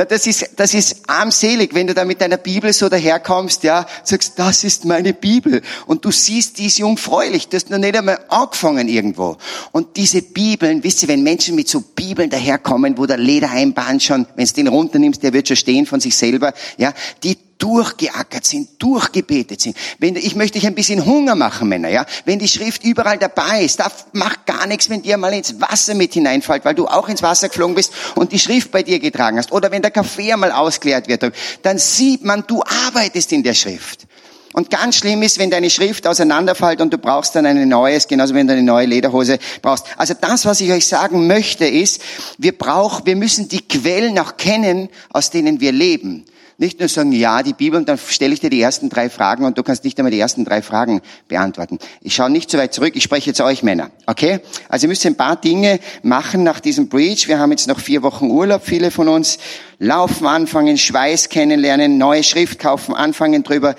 Das 0.04 0.26
ist, 0.26 0.50
das 0.56 0.74
ist 0.74 1.08
armselig, 1.08 1.74
wenn 1.74 1.86
du 1.86 1.94
da 1.94 2.04
mit 2.04 2.20
deiner 2.20 2.36
Bibel 2.36 2.72
so 2.72 2.88
daherkommst, 2.88 3.62
ja, 3.62 3.86
sagst, 4.04 4.38
das 4.38 4.64
ist 4.64 4.84
meine 4.84 5.12
Bibel. 5.12 5.62
Und 5.86 6.04
du 6.04 6.10
siehst, 6.10 6.58
die 6.58 6.66
ist 6.66 6.78
jungfräulich, 6.78 7.48
du 7.48 7.56
hast 7.56 7.70
noch 7.70 7.78
nicht 7.78 7.96
einmal 7.96 8.18
angefangen 8.28 8.88
irgendwo. 8.88 9.36
Und 9.72 9.96
diese 9.96 10.22
Bibeln, 10.22 10.82
wisst 10.82 11.02
ihr, 11.02 11.08
wenn 11.08 11.22
Menschen 11.22 11.54
mit 11.54 11.68
so 11.68 11.80
Bibeln 11.80 12.30
daherkommen, 12.30 12.98
wo 12.98 13.06
der 13.06 13.18
Ledereinband 13.18 14.02
schon, 14.02 14.26
wenn 14.36 14.46
du 14.46 14.52
den 14.52 14.68
runternimmst, 14.68 15.22
der 15.22 15.32
wird 15.32 15.48
schon 15.48 15.56
stehen 15.56 15.86
von 15.86 16.00
sich 16.00 16.16
selber, 16.16 16.52
ja, 16.76 16.92
die 17.22 17.36
durchgeackert 17.62 18.44
sind, 18.44 18.82
durchgebetet 18.82 19.60
sind. 19.60 19.76
Wenn, 20.00 20.16
ich 20.16 20.34
möchte 20.34 20.58
dich 20.58 20.66
ein 20.66 20.74
bisschen 20.74 21.06
Hunger 21.06 21.36
machen, 21.36 21.68
Männer, 21.68 21.88
ja. 21.88 22.04
Wenn 22.24 22.40
die 22.40 22.48
Schrift 22.48 22.82
überall 22.82 23.18
dabei 23.18 23.62
ist, 23.62 23.78
da 23.78 23.90
macht 24.12 24.46
gar 24.46 24.66
nichts, 24.66 24.90
wenn 24.90 25.02
dir 25.02 25.16
mal 25.16 25.32
ins 25.32 25.60
Wasser 25.60 25.94
mit 25.94 26.12
hineinfällt, 26.14 26.64
weil 26.64 26.74
du 26.74 26.88
auch 26.88 27.08
ins 27.08 27.22
Wasser 27.22 27.48
geflogen 27.48 27.76
bist 27.76 27.92
und 28.16 28.32
die 28.32 28.40
Schrift 28.40 28.72
bei 28.72 28.82
dir 28.82 28.98
getragen 28.98 29.38
hast. 29.38 29.52
Oder 29.52 29.70
wenn 29.70 29.80
der 29.80 29.92
Kaffee 29.92 30.32
einmal 30.32 30.50
ausgeleert 30.50 31.06
wird, 31.06 31.32
dann 31.62 31.78
sieht 31.78 32.24
man, 32.24 32.44
du 32.48 32.62
arbeitest 32.86 33.30
in 33.30 33.44
der 33.44 33.54
Schrift. 33.54 34.06
Und 34.52 34.68
ganz 34.68 34.96
schlimm 34.96 35.22
ist, 35.22 35.38
wenn 35.38 35.50
deine 35.50 35.70
Schrift 35.70 36.06
auseinanderfällt 36.06 36.80
und 36.80 36.92
du 36.92 36.98
brauchst 36.98 37.36
dann 37.36 37.46
eine 37.46 37.64
neues, 37.64 38.08
genauso 38.08 38.34
wenn 38.34 38.48
du 38.48 38.52
eine 38.54 38.62
neue 38.62 38.86
Lederhose 38.86 39.38
brauchst. 39.62 39.86
Also 39.96 40.14
das, 40.20 40.44
was 40.44 40.60
ich 40.60 40.72
euch 40.72 40.86
sagen 40.86 41.26
möchte, 41.26 41.64
ist, 41.64 42.02
wir 42.38 42.58
brauchen, 42.58 43.06
wir 43.06 43.16
müssen 43.16 43.48
die 43.48 43.66
Quellen 43.66 44.18
auch 44.18 44.36
kennen, 44.36 44.88
aus 45.10 45.30
denen 45.30 45.60
wir 45.60 45.72
leben. 45.72 46.26
Nicht 46.58 46.80
nur 46.80 46.88
sagen, 46.88 47.12
ja, 47.12 47.42
die 47.42 47.54
Bibel, 47.54 47.78
und 47.78 47.88
dann 47.88 47.98
stelle 47.98 48.34
ich 48.34 48.40
dir 48.40 48.50
die 48.50 48.60
ersten 48.60 48.88
drei 48.88 49.10
Fragen 49.10 49.44
und 49.44 49.58
du 49.58 49.62
kannst 49.62 49.84
nicht 49.84 49.98
einmal 49.98 50.10
die 50.10 50.20
ersten 50.20 50.44
drei 50.44 50.62
Fragen 50.62 51.00
beantworten. 51.28 51.78
Ich 52.00 52.14
schaue 52.14 52.30
nicht 52.30 52.50
so 52.50 52.58
weit 52.58 52.74
zurück, 52.74 52.92
ich 52.94 53.02
spreche 53.02 53.30
jetzt 53.30 53.40
euch 53.40 53.62
Männer. 53.62 53.90
Okay? 54.06 54.40
Also 54.68 54.86
ihr 54.86 54.88
müsst 54.88 55.04
ein 55.06 55.16
paar 55.16 55.36
Dinge 55.36 55.80
machen 56.02 56.42
nach 56.42 56.60
diesem 56.60 56.88
Breach. 56.88 57.28
Wir 57.28 57.38
haben 57.38 57.50
jetzt 57.50 57.68
noch 57.68 57.80
vier 57.80 58.02
Wochen 58.02 58.30
Urlaub, 58.30 58.62
viele 58.64 58.90
von 58.90 59.08
uns. 59.08 59.38
Laufen 59.78 60.26
anfangen, 60.26 60.78
Schweiß 60.78 61.28
kennenlernen, 61.28 61.98
neue 61.98 62.22
Schrift 62.22 62.58
kaufen, 62.58 62.94
anfangen 62.94 63.42
drüber 63.42 63.74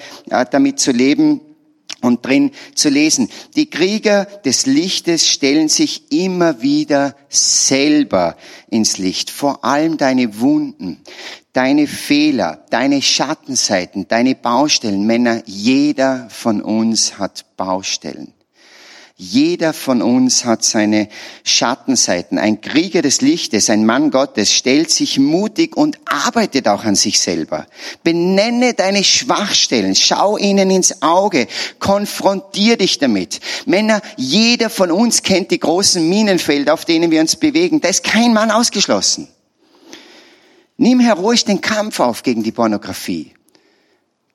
damit 0.51 0.79
zu 0.79 0.91
leben 0.91 1.39
und 2.03 2.25
drin 2.25 2.51
zu 2.75 2.89
lesen. 2.89 3.29
Die 3.55 3.69
Krieger 3.69 4.25
des 4.25 4.65
Lichtes 4.65 5.27
stellen 5.27 5.69
sich 5.69 6.11
immer 6.11 6.61
wieder 6.61 7.15
selber 7.29 8.35
ins 8.69 8.97
Licht, 8.97 9.29
vor 9.29 9.63
allem 9.63 9.97
deine 9.97 10.39
Wunden, 10.39 11.01
deine 11.53 11.87
Fehler, 11.87 12.65
deine 12.69 13.01
Schattenseiten, 13.01 14.07
deine 14.07 14.35
Baustellen. 14.35 15.05
Männer, 15.05 15.43
jeder 15.45 16.27
von 16.29 16.61
uns 16.61 17.19
hat 17.19 17.45
Baustellen. 17.55 18.33
Jeder 19.15 19.73
von 19.73 20.01
uns 20.01 20.43
hat 20.43 20.63
seine 20.63 21.07
Schattenseiten. 21.43 22.39
Ein 22.39 22.61
Krieger 22.61 23.03
des 23.03 23.21
Lichtes, 23.21 23.69
ein 23.69 23.85
Mann 23.85 24.09
Gottes, 24.09 24.51
stellt 24.51 24.89
sich 24.89 25.19
mutig 25.19 25.77
und 25.77 25.99
arbeitet 26.05 26.67
auch 26.67 26.83
an 26.83 26.95
sich 26.95 27.19
selber. 27.19 27.67
Benenne 28.03 28.73
deine 28.73 29.03
Schwachstellen, 29.03 29.95
schau 29.95 30.37
ihnen 30.37 30.71
ins 30.71 31.03
Auge, 31.03 31.47
konfrontier 31.77 32.75
dich 32.75 32.97
damit. 32.97 33.39
Männer, 33.67 34.01
jeder 34.17 34.71
von 34.71 34.91
uns 34.91 35.21
kennt 35.21 35.51
die 35.51 35.59
großen 35.59 36.09
Minenfelder, 36.09 36.73
auf 36.73 36.83
denen 36.83 37.11
wir 37.11 37.21
uns 37.21 37.35
bewegen. 37.35 37.81
Da 37.81 37.89
ist 37.89 38.03
kein 38.03 38.33
Mann 38.33 38.49
ausgeschlossen. 38.49 39.27
Nimm 40.77 40.99
heroisch 40.99 41.45
den 41.45 41.61
Kampf 41.61 41.99
auf 41.99 42.23
gegen 42.23 42.43
die 42.43 42.51
Pornografie 42.51 43.33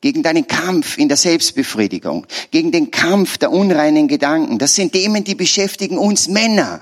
gegen 0.00 0.22
deinen 0.22 0.46
Kampf 0.46 0.98
in 0.98 1.08
der 1.08 1.16
Selbstbefriedigung, 1.16 2.26
gegen 2.50 2.70
den 2.70 2.90
Kampf 2.90 3.38
der 3.38 3.50
unreinen 3.50 4.08
Gedanken. 4.08 4.58
Das 4.58 4.74
sind 4.74 4.92
Themen, 4.92 5.24
die 5.24 5.34
beschäftigen 5.34 5.98
uns 5.98 6.28
Männer. 6.28 6.80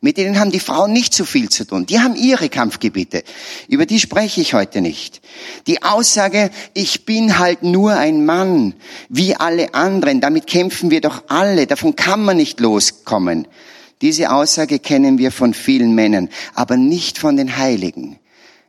Mit 0.00 0.16
denen 0.16 0.38
haben 0.40 0.50
die 0.50 0.60
Frauen 0.60 0.92
nicht 0.92 1.14
so 1.14 1.24
viel 1.24 1.48
zu 1.48 1.64
tun. 1.64 1.86
Die 1.86 2.00
haben 2.00 2.16
ihre 2.16 2.48
Kampfgebiete. 2.48 3.22
Über 3.68 3.86
die 3.86 4.00
spreche 4.00 4.40
ich 4.40 4.52
heute 4.52 4.80
nicht. 4.80 5.20
Die 5.68 5.84
Aussage, 5.84 6.50
ich 6.74 7.04
bin 7.04 7.38
halt 7.38 7.62
nur 7.62 7.92
ein 7.92 8.24
Mann, 8.24 8.74
wie 9.08 9.36
alle 9.36 9.74
anderen, 9.74 10.20
damit 10.20 10.48
kämpfen 10.48 10.90
wir 10.90 11.00
doch 11.00 11.24
alle, 11.28 11.68
davon 11.68 11.94
kann 11.94 12.24
man 12.24 12.36
nicht 12.36 12.58
loskommen. 12.58 13.46
Diese 14.00 14.32
Aussage 14.32 14.80
kennen 14.80 15.18
wir 15.18 15.30
von 15.30 15.54
vielen 15.54 15.94
Männern, 15.94 16.28
aber 16.54 16.76
nicht 16.76 17.18
von 17.18 17.36
den 17.36 17.56
Heiligen 17.56 18.18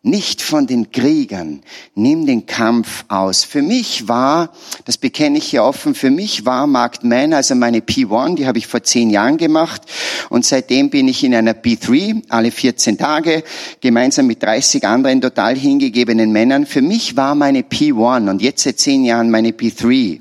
nicht 0.05 0.41
von 0.41 0.67
den 0.67 0.91
Kriegern. 0.91 1.61
Nimm 1.95 2.25
den 2.25 2.45
Kampf 2.45 3.05
aus. 3.07 3.45
Für 3.45 3.61
mich 3.61 4.09
war, 4.09 4.51
das 4.83 4.97
bekenne 4.97 5.37
ich 5.37 5.45
hier 5.45 5.63
offen, 5.63 5.95
für 5.95 6.11
mich 6.11 6.45
war 6.45 6.67
Marked 6.67 7.05
Man, 7.05 7.33
also 7.33 7.55
meine 7.55 7.79
P1, 7.79 8.35
die 8.35 8.45
habe 8.45 8.57
ich 8.57 8.67
vor 8.67 8.83
zehn 8.83 9.09
Jahren 9.09 9.37
gemacht 9.37 9.83
und 10.29 10.45
seitdem 10.45 10.89
bin 10.89 11.07
ich 11.07 11.23
in 11.23 11.33
einer 11.33 11.53
P3, 11.53 12.23
alle 12.27 12.51
14 12.51 12.97
Tage, 12.97 13.43
gemeinsam 13.79 14.27
mit 14.27 14.43
30 14.43 14.85
anderen 14.85 15.21
total 15.21 15.55
hingegebenen 15.55 16.33
Männern. 16.33 16.65
Für 16.65 16.81
mich 16.81 17.15
war 17.15 17.33
meine 17.33 17.61
P1 17.61 18.29
und 18.29 18.41
jetzt 18.41 18.63
seit 18.63 18.79
zehn 18.79 19.05
Jahren 19.05 19.31
meine 19.31 19.51
P3 19.51 20.19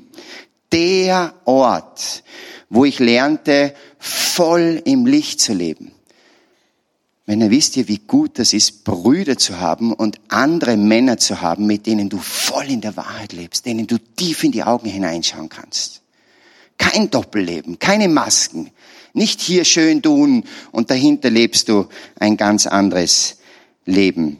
der 0.71 1.33
Ort, 1.43 2.23
wo 2.69 2.85
ich 2.85 2.99
lernte, 2.99 3.73
voll 3.99 4.81
im 4.85 5.05
Licht 5.05 5.41
zu 5.41 5.53
leben 5.53 5.92
Männer, 7.25 7.49
wisst 7.49 7.77
ihr, 7.77 7.87
wie 7.87 7.99
gut 7.99 8.37
das 8.37 8.51
ist, 8.51 8.83
Brüder 8.83 9.37
zu 9.37 9.59
haben 9.59 9.93
und 9.93 10.19
andere 10.27 10.75
Männer 10.75 11.17
zu 11.17 11.41
haben, 11.41 11.65
mit 11.65 11.85
denen 11.87 12.09
du 12.09 12.17
voll 12.17 12.69
in 12.69 12.81
der 12.81 12.97
Wahrheit 12.97 13.31
lebst, 13.31 13.65
denen 13.65 13.87
du 13.87 13.97
tief 13.97 14.43
in 14.43 14.51
die 14.51 14.63
Augen 14.63 14.89
hineinschauen 14.89 15.47
kannst. 15.47 16.01
Kein 16.77 17.09
Doppelleben, 17.09 17.79
keine 17.79 18.09
Masken, 18.09 18.71
nicht 19.13 19.39
hier 19.39 19.63
schön 19.63 20.01
tun 20.01 20.43
und 20.71 20.89
dahinter 20.89 21.29
lebst 21.29 21.69
du 21.69 21.87
ein 22.19 22.35
ganz 22.35 22.67
anderes 22.67 23.37
Leben. 23.85 24.39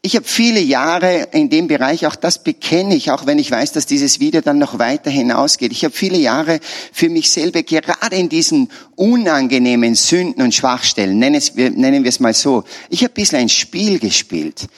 Ich 0.00 0.14
habe 0.14 0.26
viele 0.26 0.60
Jahre 0.60 1.28
in 1.32 1.50
dem 1.50 1.66
Bereich, 1.66 2.06
auch 2.06 2.14
das 2.14 2.44
bekenne 2.44 2.94
ich, 2.94 3.10
auch 3.10 3.26
wenn 3.26 3.38
ich 3.38 3.50
weiß, 3.50 3.72
dass 3.72 3.84
dieses 3.84 4.20
Video 4.20 4.40
dann 4.40 4.58
noch 4.58 4.78
weiter 4.78 5.10
hinausgeht. 5.10 5.72
Ich 5.72 5.84
habe 5.84 5.92
viele 5.92 6.18
Jahre 6.18 6.60
für 6.92 7.08
mich 7.08 7.30
selber 7.32 7.64
gerade 7.64 8.14
in 8.14 8.28
diesen 8.28 8.70
unangenehmen 8.94 9.96
Sünden 9.96 10.42
und 10.42 10.54
Schwachstellen, 10.54 11.18
nennen, 11.18 11.34
es, 11.34 11.54
nennen 11.54 12.04
wir 12.04 12.10
es 12.10 12.20
mal 12.20 12.32
so, 12.32 12.62
ich 12.90 13.02
habe 13.02 13.12
ein 13.12 13.14
bisschen 13.14 13.40
ein 13.40 13.48
Spiel 13.48 13.98
gespielt. 13.98 14.68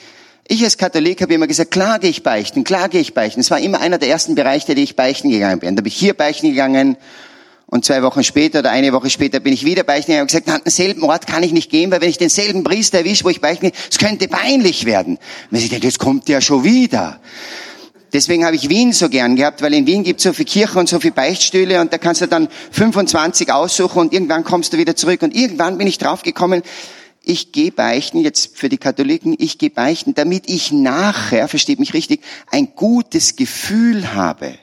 Ich 0.47 0.63
als 0.63 0.77
Katholik 0.77 1.21
habe 1.21 1.35
immer 1.35 1.47
gesagt, 1.47 1.69
klar 1.69 1.99
gehe 1.99 2.09
ich 2.09 2.23
beichten, 2.23 2.63
klar 2.63 2.89
gehe 2.89 3.01
ich 3.01 3.13
beichten. 3.13 3.41
Es 3.41 3.51
war 3.51 3.59
immer 3.59 3.79
einer 3.79 3.99
der 3.99 4.09
ersten 4.09 4.33
Bereiche, 4.33 4.73
die 4.73 4.83
ich 4.83 4.95
beichten 4.95 5.29
gegangen 5.29 5.59
bin. 5.59 5.75
Da 5.75 5.83
bin 5.83 5.91
ich 5.91 5.97
hier 5.97 6.15
beichten 6.15 6.49
gegangen 6.49 6.97
und 7.71 7.85
zwei 7.85 8.03
Wochen 8.03 8.23
später 8.23 8.59
oder 8.59 8.69
eine 8.69 8.91
Woche 8.91 9.09
später 9.09 9.39
bin 9.39 9.53
ich 9.53 9.65
wieder 9.65 9.83
beichten 9.83 10.19
und 10.19 10.27
gesagt, 10.27 10.49
an 10.49 10.61
denselben 10.63 11.03
Ort 11.03 11.25
kann 11.25 11.41
ich 11.41 11.53
nicht 11.53 11.71
gehen, 11.71 11.89
weil 11.89 12.01
wenn 12.01 12.09
ich 12.09 12.17
denselben 12.17 12.65
Priester 12.65 12.99
erwische, 12.99 13.23
wo 13.23 13.29
ich 13.29 13.39
beichten 13.39 13.71
es 13.89 13.97
könnte 13.97 14.27
peinlich 14.27 14.85
werden. 14.85 15.17
Und 15.49 15.57
ich 15.57 15.69
denke, 15.69 15.87
jetzt 15.87 15.97
kommt 15.97 16.27
der 16.27 16.41
schon 16.41 16.65
wieder. 16.65 17.21
Deswegen 18.11 18.43
habe 18.43 18.57
ich 18.57 18.67
Wien 18.67 18.91
so 18.91 19.07
gern 19.07 19.37
gehabt, 19.37 19.61
weil 19.61 19.73
in 19.73 19.87
Wien 19.87 20.03
gibt 20.03 20.19
es 20.19 20.25
so 20.25 20.33
viele 20.33 20.47
Kirchen 20.47 20.79
und 20.79 20.89
so 20.89 20.99
viele 20.99 21.13
Beichtstühle 21.13 21.79
und 21.79 21.93
da 21.93 21.97
kannst 21.97 22.19
du 22.19 22.27
dann 22.27 22.49
25 22.71 23.53
aussuchen 23.53 23.99
und 23.99 24.13
irgendwann 24.13 24.43
kommst 24.43 24.73
du 24.73 24.77
wieder 24.77 24.97
zurück. 24.97 25.21
Und 25.21 25.33
irgendwann 25.33 25.77
bin 25.77 25.87
ich 25.87 25.97
draufgekommen, 25.97 26.63
ich 27.23 27.53
gehe 27.53 27.71
beichten, 27.71 28.19
jetzt 28.19 28.57
für 28.57 28.67
die 28.67 28.79
Katholiken, 28.79 29.33
ich 29.39 29.59
gehe 29.59 29.69
beichten, 29.69 30.13
damit 30.13 30.49
ich 30.49 30.73
nachher, 30.73 31.47
versteht 31.47 31.79
mich 31.79 31.93
richtig, 31.93 32.21
ein 32.49 32.75
gutes 32.75 33.37
Gefühl 33.37 34.13
habe. 34.13 34.55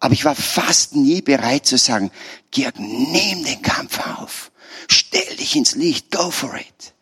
Aber 0.00 0.14
ich 0.14 0.24
war 0.24 0.34
fast 0.34 0.96
nie 0.96 1.20
bereit 1.20 1.66
zu 1.66 1.76
sagen, 1.76 2.10
Georg, 2.50 2.78
nimm 2.78 3.44
den 3.44 3.62
Kampf 3.62 4.00
auf. 4.18 4.50
Stell 4.88 5.36
dich 5.36 5.54
ins 5.56 5.74
Licht. 5.74 6.10
Go 6.10 6.30
for 6.30 6.54
it. 6.54 6.94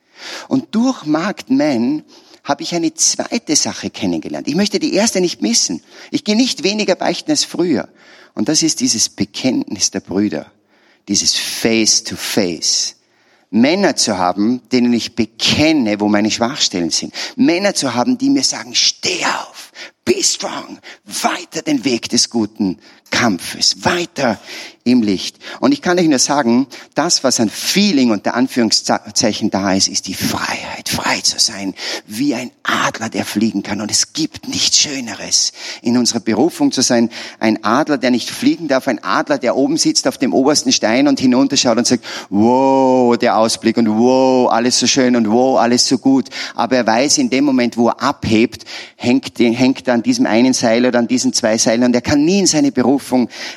Und 0.48 0.74
durch 0.74 1.04
Marked 1.04 1.48
Man 1.48 2.02
habe 2.42 2.62
ich 2.62 2.74
eine 2.74 2.92
zweite 2.94 3.54
Sache 3.56 3.90
kennengelernt. 3.90 4.48
Ich 4.48 4.56
möchte 4.56 4.78
die 4.78 4.94
erste 4.94 5.20
nicht 5.20 5.42
missen. 5.42 5.82
Ich 6.10 6.24
gehe 6.24 6.36
nicht 6.36 6.64
weniger 6.64 6.96
beichten 6.96 7.30
als 7.30 7.44
früher. 7.44 7.88
Und 8.34 8.48
das 8.48 8.62
ist 8.62 8.80
dieses 8.80 9.08
Bekenntnis 9.08 9.90
der 9.90 10.00
Brüder. 10.00 10.50
Dieses 11.08 11.36
Face 11.36 12.02
to 12.04 12.16
Face. 12.16 12.96
Männer 13.50 13.96
zu 13.96 14.18
haben, 14.18 14.60
denen 14.70 14.92
ich 14.92 15.14
bekenne, 15.14 16.00
wo 16.00 16.08
meine 16.08 16.30
Schwachstellen 16.30 16.90
sind. 16.90 17.14
Männer 17.36 17.74
zu 17.74 17.94
haben, 17.94 18.18
die 18.18 18.28
mir 18.28 18.44
sagen, 18.44 18.74
steh 18.74 19.24
auf, 19.24 19.72
be 20.08 20.22
strong, 20.22 20.80
weiter 21.04 21.60
den 21.60 21.84
Weg 21.84 22.08
des 22.08 22.30
guten 22.30 22.78
Kampfes, 23.10 23.84
weiter 23.84 24.38
im 24.84 25.02
Licht. 25.02 25.36
Und 25.60 25.72
ich 25.72 25.82
kann 25.82 25.98
euch 25.98 26.08
nur 26.08 26.18
sagen, 26.18 26.66
das, 26.94 27.22
was 27.24 27.40
an 27.40 27.50
Feeling 27.50 28.10
unter 28.10 28.34
Anführungszeichen 28.34 29.50
da 29.50 29.74
ist, 29.74 29.88
ist 29.88 30.06
die 30.06 30.14
Freiheit. 30.14 30.88
Frei 30.88 31.20
zu 31.20 31.38
sein, 31.38 31.74
wie 32.06 32.34
ein 32.34 32.50
Adler, 32.62 33.08
der 33.08 33.24
fliegen 33.24 33.62
kann. 33.62 33.80
Und 33.80 33.90
es 33.90 34.12
gibt 34.12 34.48
nichts 34.48 34.78
Schöneres, 34.78 35.52
in 35.82 35.98
unserer 35.98 36.20
Berufung 36.20 36.72
zu 36.72 36.80
sein. 36.80 37.10
Ein 37.38 37.62
Adler, 37.64 37.98
der 37.98 38.10
nicht 38.10 38.30
fliegen 38.30 38.68
darf, 38.68 38.88
ein 38.88 39.02
Adler, 39.02 39.38
der 39.38 39.56
oben 39.56 39.76
sitzt 39.76 40.08
auf 40.08 40.16
dem 40.16 40.32
obersten 40.32 40.72
Stein 40.72 41.06
und 41.06 41.20
hinunterschaut 41.20 41.76
und 41.76 41.86
sagt, 41.86 42.04
wow, 42.30 43.16
der 43.18 43.36
Ausblick 43.36 43.76
und 43.76 43.88
wow, 43.88 44.50
alles 44.50 44.78
so 44.78 44.86
schön 44.86 45.16
und 45.16 45.30
wow, 45.30 45.58
alles 45.58 45.86
so 45.86 45.98
gut. 45.98 46.28
Aber 46.54 46.76
er 46.76 46.86
weiß, 46.86 47.18
in 47.18 47.30
dem 47.30 47.44
Moment, 47.44 47.76
wo 47.76 47.88
er 47.88 48.02
abhebt, 48.02 48.64
hängt, 48.96 49.38
hängt 49.38 49.86
er 49.86 49.94
an 49.94 50.02
diesem 50.02 50.26
einen 50.26 50.54
Seil 50.54 50.86
oder 50.86 50.98
an 50.98 51.08
diesen 51.08 51.32
zwei 51.32 51.58
Seilen 51.58 51.84
und 51.84 51.94
er 51.94 52.00
kann 52.00 52.24
nie 52.24 52.40
in 52.40 52.46
seine 52.46 52.72
Berufung 52.72 52.97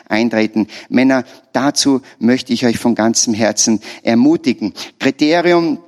eintreten. 0.08 0.68
Männer, 0.90 1.24
dazu 1.54 2.02
möchte 2.20 2.54
ich 2.54 2.66
euch 2.66 2.78
von 2.78 2.96
ganzem 2.96 3.34
Herzen 3.34 3.82
ermutigen. 4.04 4.74
Kriterium 5.00 5.80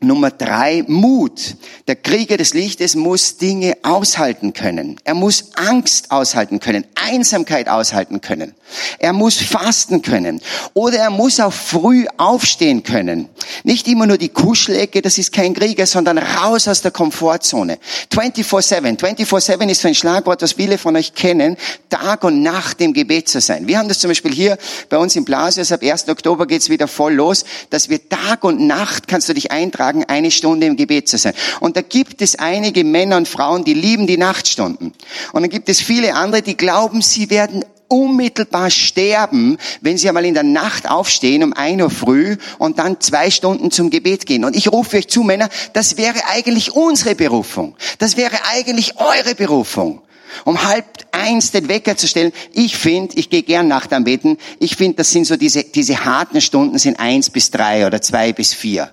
Nummer 0.00 0.30
drei, 0.30 0.84
Mut. 0.86 1.56
Der 1.88 1.96
Krieger 1.96 2.36
des 2.36 2.52
Lichtes 2.52 2.94
muss 2.94 3.38
Dinge 3.38 3.78
aushalten 3.82 4.52
können. 4.52 5.00
Er 5.04 5.14
muss 5.14 5.52
Angst 5.56 6.10
aushalten 6.10 6.60
können, 6.60 6.84
Einsamkeit 6.94 7.68
aushalten 7.68 8.20
können. 8.20 8.54
Er 8.98 9.12
muss 9.12 9.36
fasten 9.36 10.02
können. 10.02 10.40
Oder 10.74 10.98
er 10.98 11.10
muss 11.10 11.40
auch 11.40 11.52
früh 11.52 12.06
aufstehen 12.16 12.82
können. 12.82 13.28
Nicht 13.64 13.88
immer 13.88 14.06
nur 14.06 14.18
die 14.18 14.28
Kuschelecke, 14.28 15.00
das 15.02 15.18
ist 15.18 15.32
kein 15.32 15.54
Krieger, 15.54 15.86
sondern 15.86 16.18
raus 16.18 16.68
aus 16.68 16.82
der 16.82 16.90
Komfortzone. 16.90 17.78
24-7. 18.12 18.98
24-7 18.98 19.68
ist 19.68 19.80
so 19.80 19.88
ein 19.88 19.94
Schlagwort, 19.94 20.42
das 20.42 20.54
viele 20.54 20.78
von 20.78 20.96
euch 20.96 21.14
kennen. 21.14 21.56
Tag 21.88 22.24
und 22.24 22.42
Nacht 22.42 22.80
im 22.80 22.92
Gebet 22.92 23.28
zu 23.28 23.40
sein. 23.40 23.66
Wir 23.66 23.78
haben 23.78 23.88
das 23.88 24.00
zum 24.00 24.10
Beispiel 24.10 24.32
hier 24.32 24.58
bei 24.88 24.98
uns 24.98 25.16
im 25.16 25.24
Blasius. 25.24 25.72
Ab 25.72 25.82
1. 25.82 26.08
Oktober 26.08 26.46
geht's 26.46 26.68
wieder 26.68 26.88
voll 26.88 27.14
los, 27.14 27.44
dass 27.70 27.88
wir 27.88 28.08
Tag 28.08 28.44
und 28.44 28.60
Nacht 28.66 29.08
kannst 29.08 29.28
du 29.28 29.34
dich 29.34 29.50
eintragen, 29.52 29.85
eine 30.08 30.30
Stunde 30.30 30.66
im 30.66 30.76
Gebet 30.76 31.08
zu 31.08 31.18
sein. 31.18 31.34
Und 31.60 31.76
da 31.76 31.82
gibt 31.82 32.22
es 32.22 32.36
einige 32.36 32.84
Männer 32.84 33.16
und 33.16 33.28
Frauen, 33.28 33.64
die 33.64 33.74
lieben 33.74 34.06
die 34.06 34.16
Nachtstunden. 34.16 34.92
Und 35.32 35.42
dann 35.42 35.50
gibt 35.50 35.68
es 35.68 35.80
viele 35.80 36.14
andere, 36.14 36.42
die 36.42 36.56
glauben, 36.56 37.02
sie 37.02 37.30
werden 37.30 37.64
unmittelbar 37.88 38.70
sterben, 38.70 39.58
wenn 39.80 39.98
sie 39.98 40.08
einmal 40.08 40.24
in 40.24 40.34
der 40.34 40.42
Nacht 40.42 40.88
aufstehen 40.88 41.42
um 41.42 41.52
ein 41.52 41.80
Uhr 41.80 41.90
früh 41.90 42.36
und 42.58 42.78
dann 42.78 43.00
zwei 43.00 43.30
Stunden 43.30 43.70
zum 43.70 43.90
Gebet 43.90 44.26
gehen. 44.26 44.44
Und 44.44 44.56
ich 44.56 44.72
rufe 44.72 44.96
euch 44.98 45.08
zu, 45.08 45.22
Männer, 45.22 45.48
das 45.72 45.96
wäre 45.96 46.18
eigentlich 46.28 46.72
unsere 46.72 47.14
Berufung. 47.14 47.76
Das 47.98 48.16
wäre 48.16 48.36
eigentlich 48.50 48.98
eure 48.98 49.34
Berufung. 49.34 50.02
Um 50.44 50.64
halb 50.64 50.84
eins 51.12 51.50
den 51.50 51.68
Wecker 51.68 51.96
zu 51.96 52.06
stellen. 52.06 52.32
Ich 52.52 52.76
finde, 52.76 53.16
ich 53.16 53.30
gehe 53.30 53.42
gern 53.42 53.68
Nachtanbeten. 53.68 54.36
Ich 54.58 54.76
finde, 54.76 54.96
das 54.98 55.10
sind 55.10 55.24
so 55.24 55.36
diese, 55.36 55.64
diese 55.64 56.04
harten 56.04 56.40
Stunden 56.40 56.78
sind 56.78 56.98
eins 56.98 57.30
bis 57.30 57.50
drei 57.50 57.86
oder 57.86 58.02
zwei 58.02 58.32
bis 58.32 58.52
vier. 58.52 58.90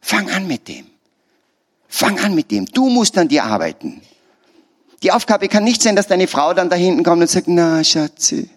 Fang 0.00 0.30
an 0.30 0.46
mit 0.46 0.68
dem. 0.68 0.86
Fang 1.88 2.18
an 2.20 2.34
mit 2.34 2.50
dem. 2.50 2.66
Du 2.66 2.88
musst 2.88 3.16
an 3.18 3.28
dir 3.28 3.44
arbeiten. 3.44 4.02
Die 5.02 5.12
Aufgabe 5.12 5.48
kann 5.48 5.64
nicht 5.64 5.82
sein, 5.82 5.96
dass 5.96 6.08
deine 6.08 6.26
Frau 6.26 6.54
dann 6.54 6.70
da 6.70 6.76
hinten 6.76 7.04
kommt 7.04 7.22
und 7.22 7.30
sagt, 7.30 7.46
na, 7.46 7.84
Schatzi, 7.84 8.50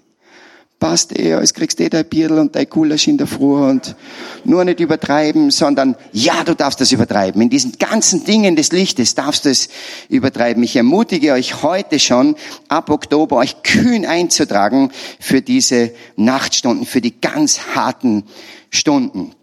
passt 0.82 1.18
eh, 1.18 1.30
jetzt 1.40 1.54
kriegst 1.54 1.80
du 1.80 1.84
eh 1.84 1.90
dein 1.90 2.06
Bierl 2.06 2.40
und 2.40 2.56
dein 2.56 2.68
Gulasch 2.68 3.08
in 3.08 3.18
der 3.18 3.28
Früh 3.28 3.54
und 3.54 3.96
nur 4.44 4.66
nicht 4.66 4.80
übertreiben, 4.80 5.52
sondern 5.52 5.96
ja, 6.12 6.44
du 6.44 6.56
darfst 6.56 6.82
das 6.82 6.92
übertreiben. 6.92 7.40
In 7.42 7.52
diesen 7.52 7.74
ganzen 7.78 8.26
Dingen 8.26 8.56
des 8.56 8.72
Lichtes 8.72 9.14
darfst 9.14 9.46
du 9.46 9.50
es 9.50 9.70
übertreiben. 10.10 10.64
Ich 10.64 10.76
ermutige 10.76 11.34
euch 11.34 11.62
heute 11.62 12.00
schon, 12.00 12.36
ab 12.68 12.90
Oktober 12.90 13.38
euch 13.38 13.62
kühn 13.62 14.06
einzutragen 14.06 14.92
für 15.20 15.42
diese 15.42 15.92
Nachtstunden, 16.16 16.88
für 16.88 17.02
die 17.02 17.22
ganz 17.22 17.76
harten 17.76 18.24
Stunden. 18.72 19.36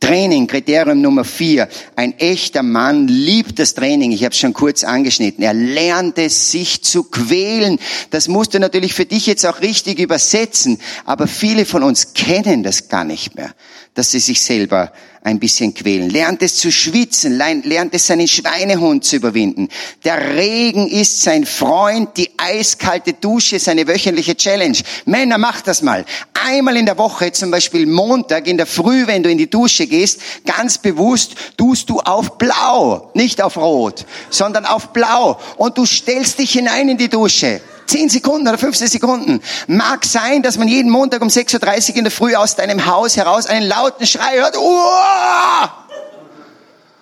Training, 0.00 0.46
Kriterium 0.46 1.00
Nummer 1.00 1.24
vier. 1.24 1.68
Ein 1.96 2.18
echter 2.18 2.62
Mann 2.62 3.08
liebt 3.08 3.58
das 3.58 3.74
Training. 3.74 4.12
Ich 4.12 4.24
habe 4.24 4.32
es 4.32 4.38
schon 4.38 4.52
kurz 4.52 4.84
angeschnitten. 4.84 5.42
Er 5.44 5.54
lernt 5.54 6.18
es, 6.18 6.50
sich 6.50 6.82
zu 6.82 7.04
quälen. 7.04 7.78
Das 8.10 8.28
musst 8.28 8.54
du 8.54 8.58
natürlich 8.58 8.94
für 8.94 9.06
dich 9.06 9.26
jetzt 9.26 9.46
auch 9.46 9.60
richtig 9.60 9.98
übersetzen. 9.98 10.78
Aber 11.04 11.26
viele 11.26 11.64
von 11.64 11.82
uns 11.82 12.14
kennen 12.14 12.62
das 12.62 12.88
gar 12.88 13.04
nicht 13.04 13.34
mehr, 13.36 13.54
dass 13.94 14.10
sie 14.10 14.20
sich 14.20 14.40
selber 14.40 14.92
ein 15.24 15.38
bisschen 15.38 15.72
quälen. 15.72 16.10
Lernt 16.10 16.42
es 16.42 16.56
zu 16.56 16.72
schwitzen, 16.72 17.36
lernt 17.36 17.94
es 17.94 18.06
seinen 18.06 18.26
Schweinehund 18.26 19.04
zu 19.04 19.16
überwinden. 19.16 19.68
Der 20.04 20.34
Regen 20.34 20.88
ist 20.88 21.22
sein 21.22 21.46
Freund, 21.46 22.16
die 22.16 22.30
eiskalte 22.36 23.12
Dusche 23.12 23.60
seine 23.60 23.86
wöchentliche 23.86 24.36
Challenge. 24.36 24.76
Männer, 25.04 25.38
macht 25.38 25.68
das 25.68 25.80
mal. 25.82 26.04
Einmal 26.34 26.76
in 26.76 26.86
der 26.86 26.98
Woche, 26.98 27.30
zum 27.30 27.52
Beispiel 27.52 27.86
Montag 27.86 28.48
in 28.48 28.56
der 28.56 28.66
Früh, 28.66 29.06
wenn 29.06 29.22
du 29.22 29.30
in 29.30 29.38
die 29.38 29.48
Dusche 29.48 29.86
gehst, 29.86 30.20
ganz 30.44 30.78
bewusst 30.78 31.36
tust 31.56 31.88
du 31.88 32.00
auf 32.00 32.36
blau, 32.36 33.12
nicht 33.14 33.40
auf 33.40 33.56
rot, 33.56 34.04
sondern 34.28 34.66
auf 34.66 34.92
blau. 34.92 35.38
Und 35.56 35.78
du 35.78 35.86
stellst 35.86 36.40
dich 36.40 36.52
hinein 36.52 36.88
in 36.88 36.98
die 36.98 37.08
Dusche. 37.08 37.60
10 37.86 38.08
Sekunden 38.08 38.48
oder 38.48 38.58
15 38.58 38.88
Sekunden. 38.88 39.40
Mag 39.66 40.04
sein, 40.04 40.42
dass 40.42 40.58
man 40.58 40.68
jeden 40.68 40.90
Montag 40.90 41.22
um 41.22 41.28
6.30 41.28 41.90
Uhr 41.90 41.96
in 41.96 42.04
der 42.04 42.10
Früh 42.10 42.34
aus 42.34 42.56
deinem 42.56 42.86
Haus 42.86 43.16
heraus 43.16 43.46
einen 43.46 43.66
lauten 43.66 44.06
Schrei 44.06 44.38
hört. 44.38 44.56
Uah! 44.56 45.86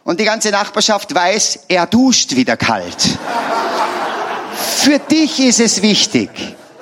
Und 0.04 0.18
die 0.18 0.24
ganze 0.24 0.50
Nachbarschaft 0.50 1.14
weiß, 1.14 1.60
er 1.68 1.86
duscht 1.86 2.34
wieder 2.34 2.56
kalt. 2.56 3.18
Für 4.76 4.98
dich 4.98 5.40
ist 5.40 5.60
es 5.60 5.82
wichtig. 5.82 6.30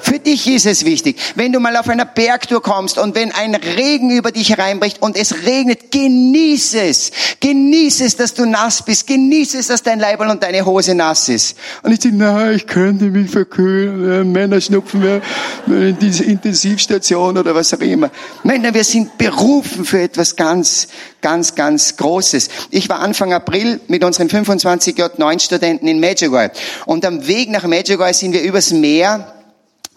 Für 0.00 0.18
dich 0.18 0.46
ist 0.46 0.66
es 0.66 0.84
wichtig. 0.84 1.18
Wenn 1.34 1.52
du 1.52 1.60
mal 1.60 1.76
auf 1.76 1.88
einer 1.88 2.04
Bergtour 2.04 2.62
kommst 2.62 2.98
und 2.98 3.14
wenn 3.14 3.32
ein 3.32 3.54
Regen 3.54 4.10
über 4.10 4.30
dich 4.30 4.50
hereinbricht 4.50 5.02
und 5.02 5.16
es 5.16 5.44
regnet, 5.44 5.90
genieß 5.90 6.74
es. 6.74 7.10
Genieß 7.40 8.00
es, 8.02 8.16
dass 8.16 8.34
du 8.34 8.46
nass 8.46 8.82
bist. 8.82 9.06
Genieß 9.06 9.54
es, 9.54 9.66
dass 9.68 9.82
dein 9.82 9.98
Leiberl 9.98 10.30
und 10.30 10.42
deine 10.42 10.64
Hose 10.64 10.94
nass 10.94 11.28
ist. 11.28 11.56
Und 11.82 11.92
ich 11.92 12.00
sage, 12.00 12.16
nein, 12.16 12.54
ich 12.54 12.66
könnte 12.66 13.06
mich 13.06 13.30
verkühlen. 13.30 14.30
Männer 14.30 14.60
schnupfen 14.60 15.02
wir 15.02 15.22
in 15.66 15.98
diese 15.98 16.24
Intensivstation 16.24 17.36
oder 17.36 17.54
was 17.54 17.74
auch 17.74 17.80
immer. 17.80 18.10
Männer, 18.44 18.72
wir 18.74 18.84
sind 18.84 19.18
berufen 19.18 19.84
für 19.84 20.00
etwas 20.00 20.36
ganz, 20.36 20.88
ganz, 21.20 21.54
ganz 21.54 21.96
Großes. 21.96 22.48
Ich 22.70 22.88
war 22.88 23.00
Anfang 23.00 23.32
April 23.32 23.80
mit 23.88 24.04
unseren 24.04 24.28
25 24.28 24.96
J9 24.96 25.40
Studenten 25.40 25.88
in 25.88 26.00
Medjugorje. 26.00 26.52
Und 26.86 27.04
am 27.04 27.26
Weg 27.26 27.50
nach 27.50 27.64
Medjugorje 27.64 28.14
sind 28.14 28.32
wir 28.32 28.42
übers 28.42 28.70
Meer 28.70 29.34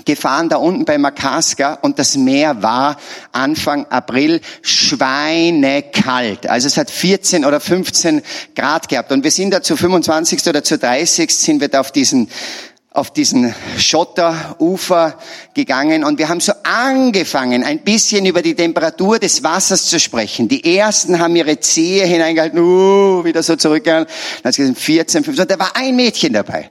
gefahren 0.06 0.50
da 0.50 0.58
unten 0.58 0.86
bei 0.86 0.98
Makaska 0.98 1.76
und 1.82 2.00
das 2.00 2.16
Meer 2.18 2.62
war 2.62 2.98
Anfang 3.32 3.86
April 3.90 4.42
schweinekalt. 4.62 6.48
Also 6.48 6.68
es 6.68 6.78
hat 6.78 6.90
14 6.90 7.46
oder 7.46 7.60
15 7.60 8.22
Grad 8.56 8.90
gehabt 8.90 9.12
und 9.12 9.24
wir 9.24 9.32
sind 9.32 9.52
da 9.52 9.62
zu 9.62 9.78
25. 9.78 10.48
oder 10.48 10.64
zu 10.64 10.78
30. 10.78 11.34
sind 11.36 11.62
wir 11.62 11.68
da 11.68 11.80
auf 11.80 11.92
diesen 11.92 12.30
auf 12.94 13.10
diesen 13.12 13.56
Schotterufer 13.78 15.18
gegangen 15.54 16.04
und 16.04 16.20
wir 16.20 16.28
haben 16.28 16.42
so 16.42 16.52
angefangen, 16.64 17.64
ein 17.64 17.80
bisschen 17.80 18.26
über 18.26 18.42
die 18.42 18.54
Temperatur 18.54 19.18
des 19.18 19.44
Wassers 19.44 19.86
zu 19.86 19.98
sprechen. 19.98 20.50
Die 20.50 20.78
ersten 20.78 21.20
haben 21.20 21.34
ihre 21.38 21.58
Zehe 21.62 22.06
hineingehalten, 22.06 22.60
uh, 22.60 23.24
wieder 23.24 23.44
so 23.44 23.56
zurückgegangen. 23.56 24.08
Dann 24.08 24.50
hat 24.50 24.52
es 24.52 24.58
gesagt, 24.58 24.78
14, 24.78 25.24
15, 25.24 25.42
und 25.42 25.52
da 25.52 25.58
war 25.58 25.78
ein 25.78 25.96
Mädchen 25.96 26.34
dabei. 26.34 26.70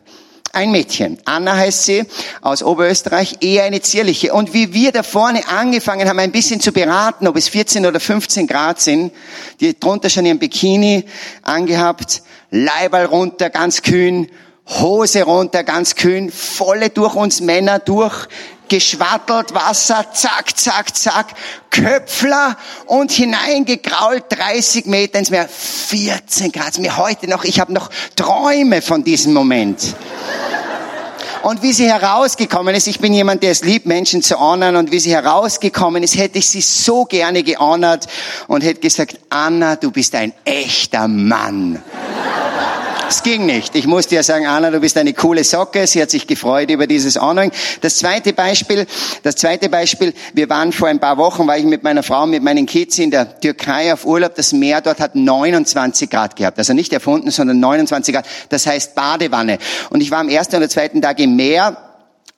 Ein 0.52 0.72
Mädchen, 0.72 1.16
Anna 1.26 1.56
heißt 1.56 1.84
sie, 1.84 2.04
aus 2.40 2.64
Oberösterreich, 2.64 3.36
eher 3.40 3.62
eine 3.62 3.82
zierliche. 3.82 4.34
Und 4.34 4.52
wie 4.52 4.72
wir 4.72 4.90
da 4.90 5.04
vorne 5.04 5.46
angefangen 5.46 6.08
haben, 6.08 6.18
ein 6.18 6.32
bisschen 6.32 6.58
zu 6.58 6.72
beraten, 6.72 7.28
ob 7.28 7.36
es 7.36 7.48
14 7.48 7.86
oder 7.86 8.00
15 8.00 8.48
Grad 8.48 8.80
sind, 8.80 9.12
die 9.60 9.78
drunter 9.78 10.10
schon 10.10 10.26
ihren 10.26 10.40
Bikini 10.40 11.04
angehabt, 11.42 12.22
Leiberl 12.50 13.06
runter, 13.06 13.48
ganz 13.48 13.82
kühn, 13.82 14.28
Hose 14.66 15.22
runter, 15.22 15.62
ganz 15.62 15.94
kühn, 15.94 16.32
volle 16.32 16.90
durch 16.90 17.14
uns 17.14 17.40
Männer 17.40 17.78
durch, 17.78 18.26
geschwattelt, 18.70 19.52
Wasser, 19.52 20.06
zack, 20.14 20.56
zack, 20.56 20.96
zack, 20.96 21.26
Köpfler 21.68 22.56
und 22.86 23.12
hineingekrault, 23.12 24.24
30 24.30 24.86
Meter 24.86 25.18
ins 25.18 25.28
Meer, 25.28 25.46
14 25.46 26.52
Grad, 26.52 26.78
mir 26.78 26.96
heute 26.96 27.28
noch, 27.28 27.44
ich 27.44 27.60
habe 27.60 27.74
noch 27.74 27.90
Träume 28.16 28.80
von 28.80 29.04
diesem 29.04 29.34
Moment. 29.34 29.94
Und 31.42 31.62
wie 31.62 31.72
sie 31.72 31.86
herausgekommen 31.88 32.74
ist, 32.74 32.86
ich 32.86 33.00
bin 33.00 33.14
jemand, 33.14 33.42
der 33.42 33.50
es 33.50 33.64
liebt, 33.64 33.86
Menschen 33.86 34.22
zu 34.22 34.38
honern, 34.38 34.76
und 34.76 34.92
wie 34.92 35.00
sie 35.00 35.12
herausgekommen 35.12 36.02
ist, 36.02 36.16
hätte 36.16 36.38
ich 36.38 36.48
sie 36.48 36.60
so 36.60 37.04
gerne 37.04 37.42
gehonert 37.42 38.06
und 38.46 38.62
hätte 38.62 38.80
gesagt, 38.80 39.18
Anna, 39.30 39.76
du 39.76 39.90
bist 39.90 40.14
ein 40.14 40.32
echter 40.44 41.08
Mann. 41.08 41.82
Es 43.10 43.24
ging 43.24 43.44
nicht. 43.44 43.74
Ich 43.74 43.88
musste 43.88 44.14
ja 44.14 44.22
sagen, 44.22 44.46
Anna, 44.46 44.70
du 44.70 44.78
bist 44.78 44.96
eine 44.96 45.12
coole 45.12 45.42
Socke. 45.42 45.84
Sie 45.88 46.00
hat 46.00 46.12
sich 46.12 46.28
gefreut 46.28 46.70
über 46.70 46.86
dieses 46.86 47.20
Honoring. 47.20 47.50
Das 47.80 47.96
zweite 47.96 48.32
Beispiel, 48.32 48.86
das 49.24 49.34
zweite 49.34 49.68
Beispiel, 49.68 50.14
wir 50.32 50.48
waren 50.48 50.70
vor 50.70 50.86
ein 50.86 51.00
paar 51.00 51.16
Wochen, 51.16 51.44
war 51.48 51.58
ich 51.58 51.64
mit 51.64 51.82
meiner 51.82 52.04
Frau, 52.04 52.24
mit 52.26 52.44
meinen 52.44 52.66
Kids 52.66 53.00
in 53.00 53.10
der 53.10 53.40
Türkei 53.40 53.92
auf 53.92 54.06
Urlaub. 54.06 54.36
Das 54.36 54.52
Meer 54.52 54.80
dort 54.80 55.00
hat 55.00 55.16
29 55.16 56.08
Grad 56.08 56.36
gehabt. 56.36 56.56
Also 56.58 56.72
nicht 56.72 56.92
erfunden, 56.92 57.32
sondern 57.32 57.58
29 57.58 58.14
Grad. 58.14 58.26
Das 58.48 58.64
heißt 58.64 58.94
Badewanne. 58.94 59.58
Und 59.90 60.02
ich 60.02 60.12
war 60.12 60.20
am 60.20 60.28
ersten 60.28 60.54
oder 60.54 60.68
zweiten 60.68 61.02
Tag 61.02 61.18
im 61.18 61.34
Meer 61.34 61.89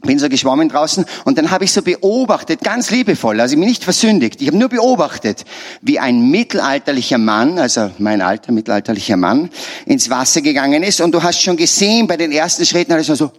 bin 0.02 0.18
so 0.18 0.28
geschwommen 0.28 0.68
draußen 0.68 1.04
und 1.24 1.38
dann 1.38 1.50
habe 1.50 1.64
ich 1.64 1.72
so 1.72 1.82
beobachtet, 1.82 2.60
ganz 2.60 2.90
liebevoll, 2.90 3.40
also 3.40 3.54
ich 3.54 3.60
bin 3.60 3.68
nicht 3.68 3.84
versündigt, 3.84 4.40
ich 4.40 4.48
habe 4.48 4.58
nur 4.58 4.68
beobachtet, 4.68 5.44
wie 5.80 5.98
ein 5.98 6.30
mittelalterlicher 6.30 7.18
Mann, 7.18 7.58
also 7.58 7.90
mein 7.98 8.20
alter 8.20 8.52
mittelalterlicher 8.52 9.16
Mann, 9.16 9.50
ins 9.86 10.10
Wasser 10.10 10.42
gegangen 10.42 10.82
ist 10.82 11.00
und 11.00 11.12
du 11.12 11.22
hast 11.22 11.40
schon 11.40 11.56
gesehen, 11.56 12.06
bei 12.06 12.16
den 12.16 12.32
ersten 12.32 12.66
Schritten 12.66 12.92
hat 12.92 13.08
er 13.08 13.16
so, 13.16 13.32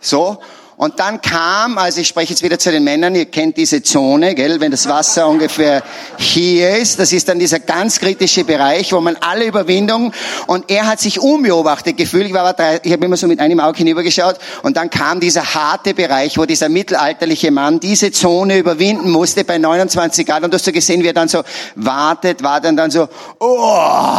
so, 0.00 0.38
und 0.78 1.00
dann 1.00 1.20
kam, 1.20 1.76
also 1.76 2.00
ich 2.00 2.06
spreche 2.06 2.32
jetzt 2.32 2.42
wieder 2.44 2.56
zu 2.56 2.70
den 2.70 2.84
Männern, 2.84 3.16
ihr 3.16 3.26
kennt 3.26 3.56
diese 3.56 3.82
Zone, 3.82 4.36
gell, 4.36 4.60
wenn 4.60 4.70
das 4.70 4.88
Wasser 4.88 5.26
ungefähr 5.26 5.82
hier 6.18 6.76
ist, 6.76 7.00
das 7.00 7.12
ist 7.12 7.28
dann 7.28 7.40
dieser 7.40 7.58
ganz 7.58 7.98
kritische 7.98 8.44
Bereich, 8.44 8.92
wo 8.92 9.00
man 9.00 9.16
alle 9.16 9.44
Überwindung, 9.44 10.12
und 10.46 10.70
er 10.70 10.86
hat 10.86 11.00
sich 11.00 11.18
unbeobachtet 11.18 11.96
gefühlt, 11.96 12.28
ich, 12.28 12.32
war 12.32 12.54
drei, 12.54 12.80
ich 12.84 12.92
habe 12.92 13.04
immer 13.04 13.16
so 13.16 13.26
mit 13.26 13.40
einem 13.40 13.58
Auge 13.58 13.78
hinübergeschaut, 13.78 14.36
und 14.62 14.76
dann 14.76 14.88
kam 14.88 15.18
dieser 15.18 15.52
harte 15.52 15.94
Bereich, 15.94 16.38
wo 16.38 16.44
dieser 16.44 16.68
mittelalterliche 16.68 17.50
Mann 17.50 17.80
diese 17.80 18.12
Zone 18.12 18.56
überwinden 18.56 19.10
musste 19.10 19.42
bei 19.42 19.58
29 19.58 20.24
Grad, 20.24 20.44
und 20.44 20.52
du 20.52 20.54
hast 20.54 20.64
so 20.64 20.70
gesehen, 20.70 21.02
wie 21.02 21.08
er 21.08 21.12
dann 21.12 21.26
so 21.26 21.42
wartet, 21.74 22.44
war 22.44 22.60
dann 22.60 22.76
dann 22.76 22.92
so, 22.92 23.08
oh, 23.40 24.18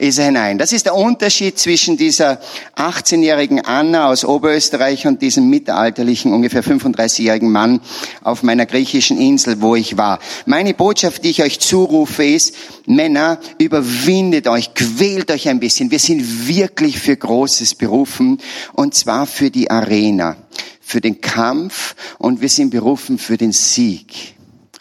ist 0.00 0.18
er 0.18 0.26
hinein. 0.26 0.56
Das 0.56 0.72
ist 0.72 0.86
der 0.86 0.94
Unterschied 0.94 1.58
zwischen 1.58 1.96
dieser 1.96 2.40
18-jährigen 2.76 3.64
Anna 3.64 4.08
aus 4.08 4.24
Oberösterreich 4.24 5.06
und 5.06 5.20
diesem 5.20 5.50
mittelalterlichen, 5.50 6.32
ungefähr 6.32 6.64
35-jährigen 6.64 7.50
Mann 7.50 7.80
auf 8.22 8.42
meiner 8.42 8.64
griechischen 8.64 9.18
Insel, 9.18 9.60
wo 9.60 9.76
ich 9.76 9.98
war. 9.98 10.18
Meine 10.46 10.72
Botschaft, 10.72 11.22
die 11.24 11.30
ich 11.30 11.42
euch 11.42 11.60
zurufe, 11.60 12.24
ist, 12.24 12.54
Männer, 12.86 13.38
überwindet 13.58 14.48
euch, 14.48 14.72
quält 14.74 15.30
euch 15.30 15.48
ein 15.48 15.60
bisschen. 15.60 15.90
Wir 15.90 15.98
sind 15.98 16.48
wirklich 16.48 16.98
für 16.98 17.16
Großes 17.16 17.74
berufen, 17.74 18.38
und 18.72 18.94
zwar 18.94 19.26
für 19.26 19.50
die 19.50 19.70
Arena, 19.70 20.36
für 20.80 21.02
den 21.02 21.20
Kampf, 21.20 21.94
und 22.18 22.40
wir 22.40 22.48
sind 22.48 22.70
berufen 22.70 23.18
für 23.18 23.36
den 23.36 23.52
Sieg. 23.52 24.34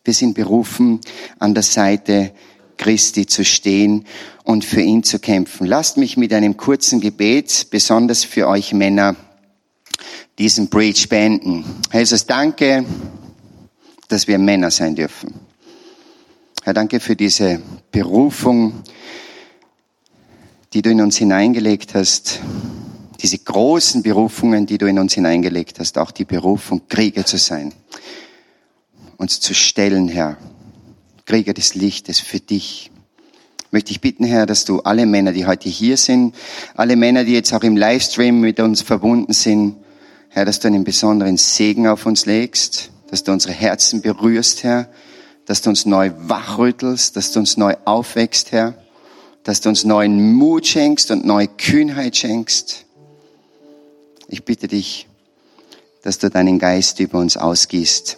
Wir 0.05 0.13
sind 0.13 0.33
berufen, 0.33 1.01
an 1.39 1.53
der 1.53 1.63
Seite 1.63 2.31
Christi 2.79 3.27
zu 3.27 3.45
stehen 3.45 4.05
und 4.43 4.65
für 4.65 4.81
ihn 4.81 5.03
zu 5.03 5.19
kämpfen. 5.19 5.67
Lasst 5.67 5.97
mich 5.97 6.17
mit 6.17 6.33
einem 6.33 6.57
kurzen 6.57 6.99
Gebet, 7.01 7.67
besonders 7.69 8.23
für 8.23 8.47
euch 8.47 8.73
Männer, 8.73 9.15
diesen 10.39 10.69
Breach 10.69 11.09
beenden. 11.09 11.65
Herr 11.91 11.99
Jesus, 11.99 12.25
danke, 12.25 12.85
dass 14.07 14.27
wir 14.27 14.39
Männer 14.39 14.71
sein 14.71 14.95
dürfen. 14.95 15.35
Herr, 16.63 16.73
danke 16.73 16.99
für 16.99 17.15
diese 17.15 17.61
Berufung, 17.91 18.81
die 20.73 20.81
du 20.81 20.89
in 20.89 21.01
uns 21.01 21.17
hineingelegt 21.17 21.93
hast, 21.93 22.39
diese 23.21 23.37
großen 23.37 24.01
Berufungen, 24.01 24.65
die 24.65 24.77
du 24.77 24.85
in 24.85 24.97
uns 24.97 25.13
hineingelegt 25.13 25.79
hast, 25.79 25.97
auch 25.97 26.11
die 26.11 26.25
Berufung, 26.25 26.83
Krieger 26.87 27.25
zu 27.25 27.37
sein, 27.37 27.73
uns 29.17 29.41
zu 29.41 29.53
stellen, 29.53 30.07
Herr, 30.07 30.37
Krieger 31.29 31.53
des 31.53 31.75
Lichtes 31.75 32.19
für 32.19 32.39
dich. 32.39 32.89
Möchte 33.69 33.91
ich 33.91 34.01
bitten, 34.01 34.23
Herr, 34.23 34.47
dass 34.47 34.65
du 34.65 34.79
alle 34.79 35.05
Männer, 35.05 35.31
die 35.31 35.45
heute 35.45 35.69
hier 35.69 35.95
sind, 35.95 36.33
alle 36.73 36.95
Männer, 36.95 37.23
die 37.23 37.33
jetzt 37.33 37.53
auch 37.53 37.61
im 37.61 37.77
Livestream 37.77 38.39
mit 38.39 38.59
uns 38.59 38.81
verbunden 38.81 39.33
sind, 39.33 39.75
Herr, 40.29 40.45
dass 40.45 40.59
du 40.59 40.67
einen 40.67 40.83
besonderen 40.83 41.37
Segen 41.37 41.85
auf 41.85 42.07
uns 42.07 42.25
legst, 42.25 42.89
dass 43.11 43.23
du 43.23 43.31
unsere 43.31 43.53
Herzen 43.53 44.01
berührst, 44.01 44.63
Herr, 44.63 44.89
dass 45.45 45.61
du 45.61 45.69
uns 45.69 45.85
neu 45.85 46.09
wachrüttelst, 46.17 47.15
dass 47.15 47.31
du 47.31 47.41
uns 47.41 47.57
neu 47.57 47.75
aufwächst, 47.85 48.51
Herr, 48.51 48.73
dass 49.43 49.61
du 49.61 49.69
uns 49.69 49.83
neuen 49.83 50.33
Mut 50.33 50.65
schenkst 50.65 51.11
und 51.11 51.25
neue 51.25 51.47
Kühnheit 51.47 52.17
schenkst. 52.17 52.85
Ich 54.29 54.45
bitte 54.45 54.67
dich, 54.67 55.07
dass 56.01 56.17
du 56.17 56.31
deinen 56.31 56.57
Geist 56.57 56.99
über 56.99 57.19
uns 57.19 57.37
ausgießt. 57.37 58.17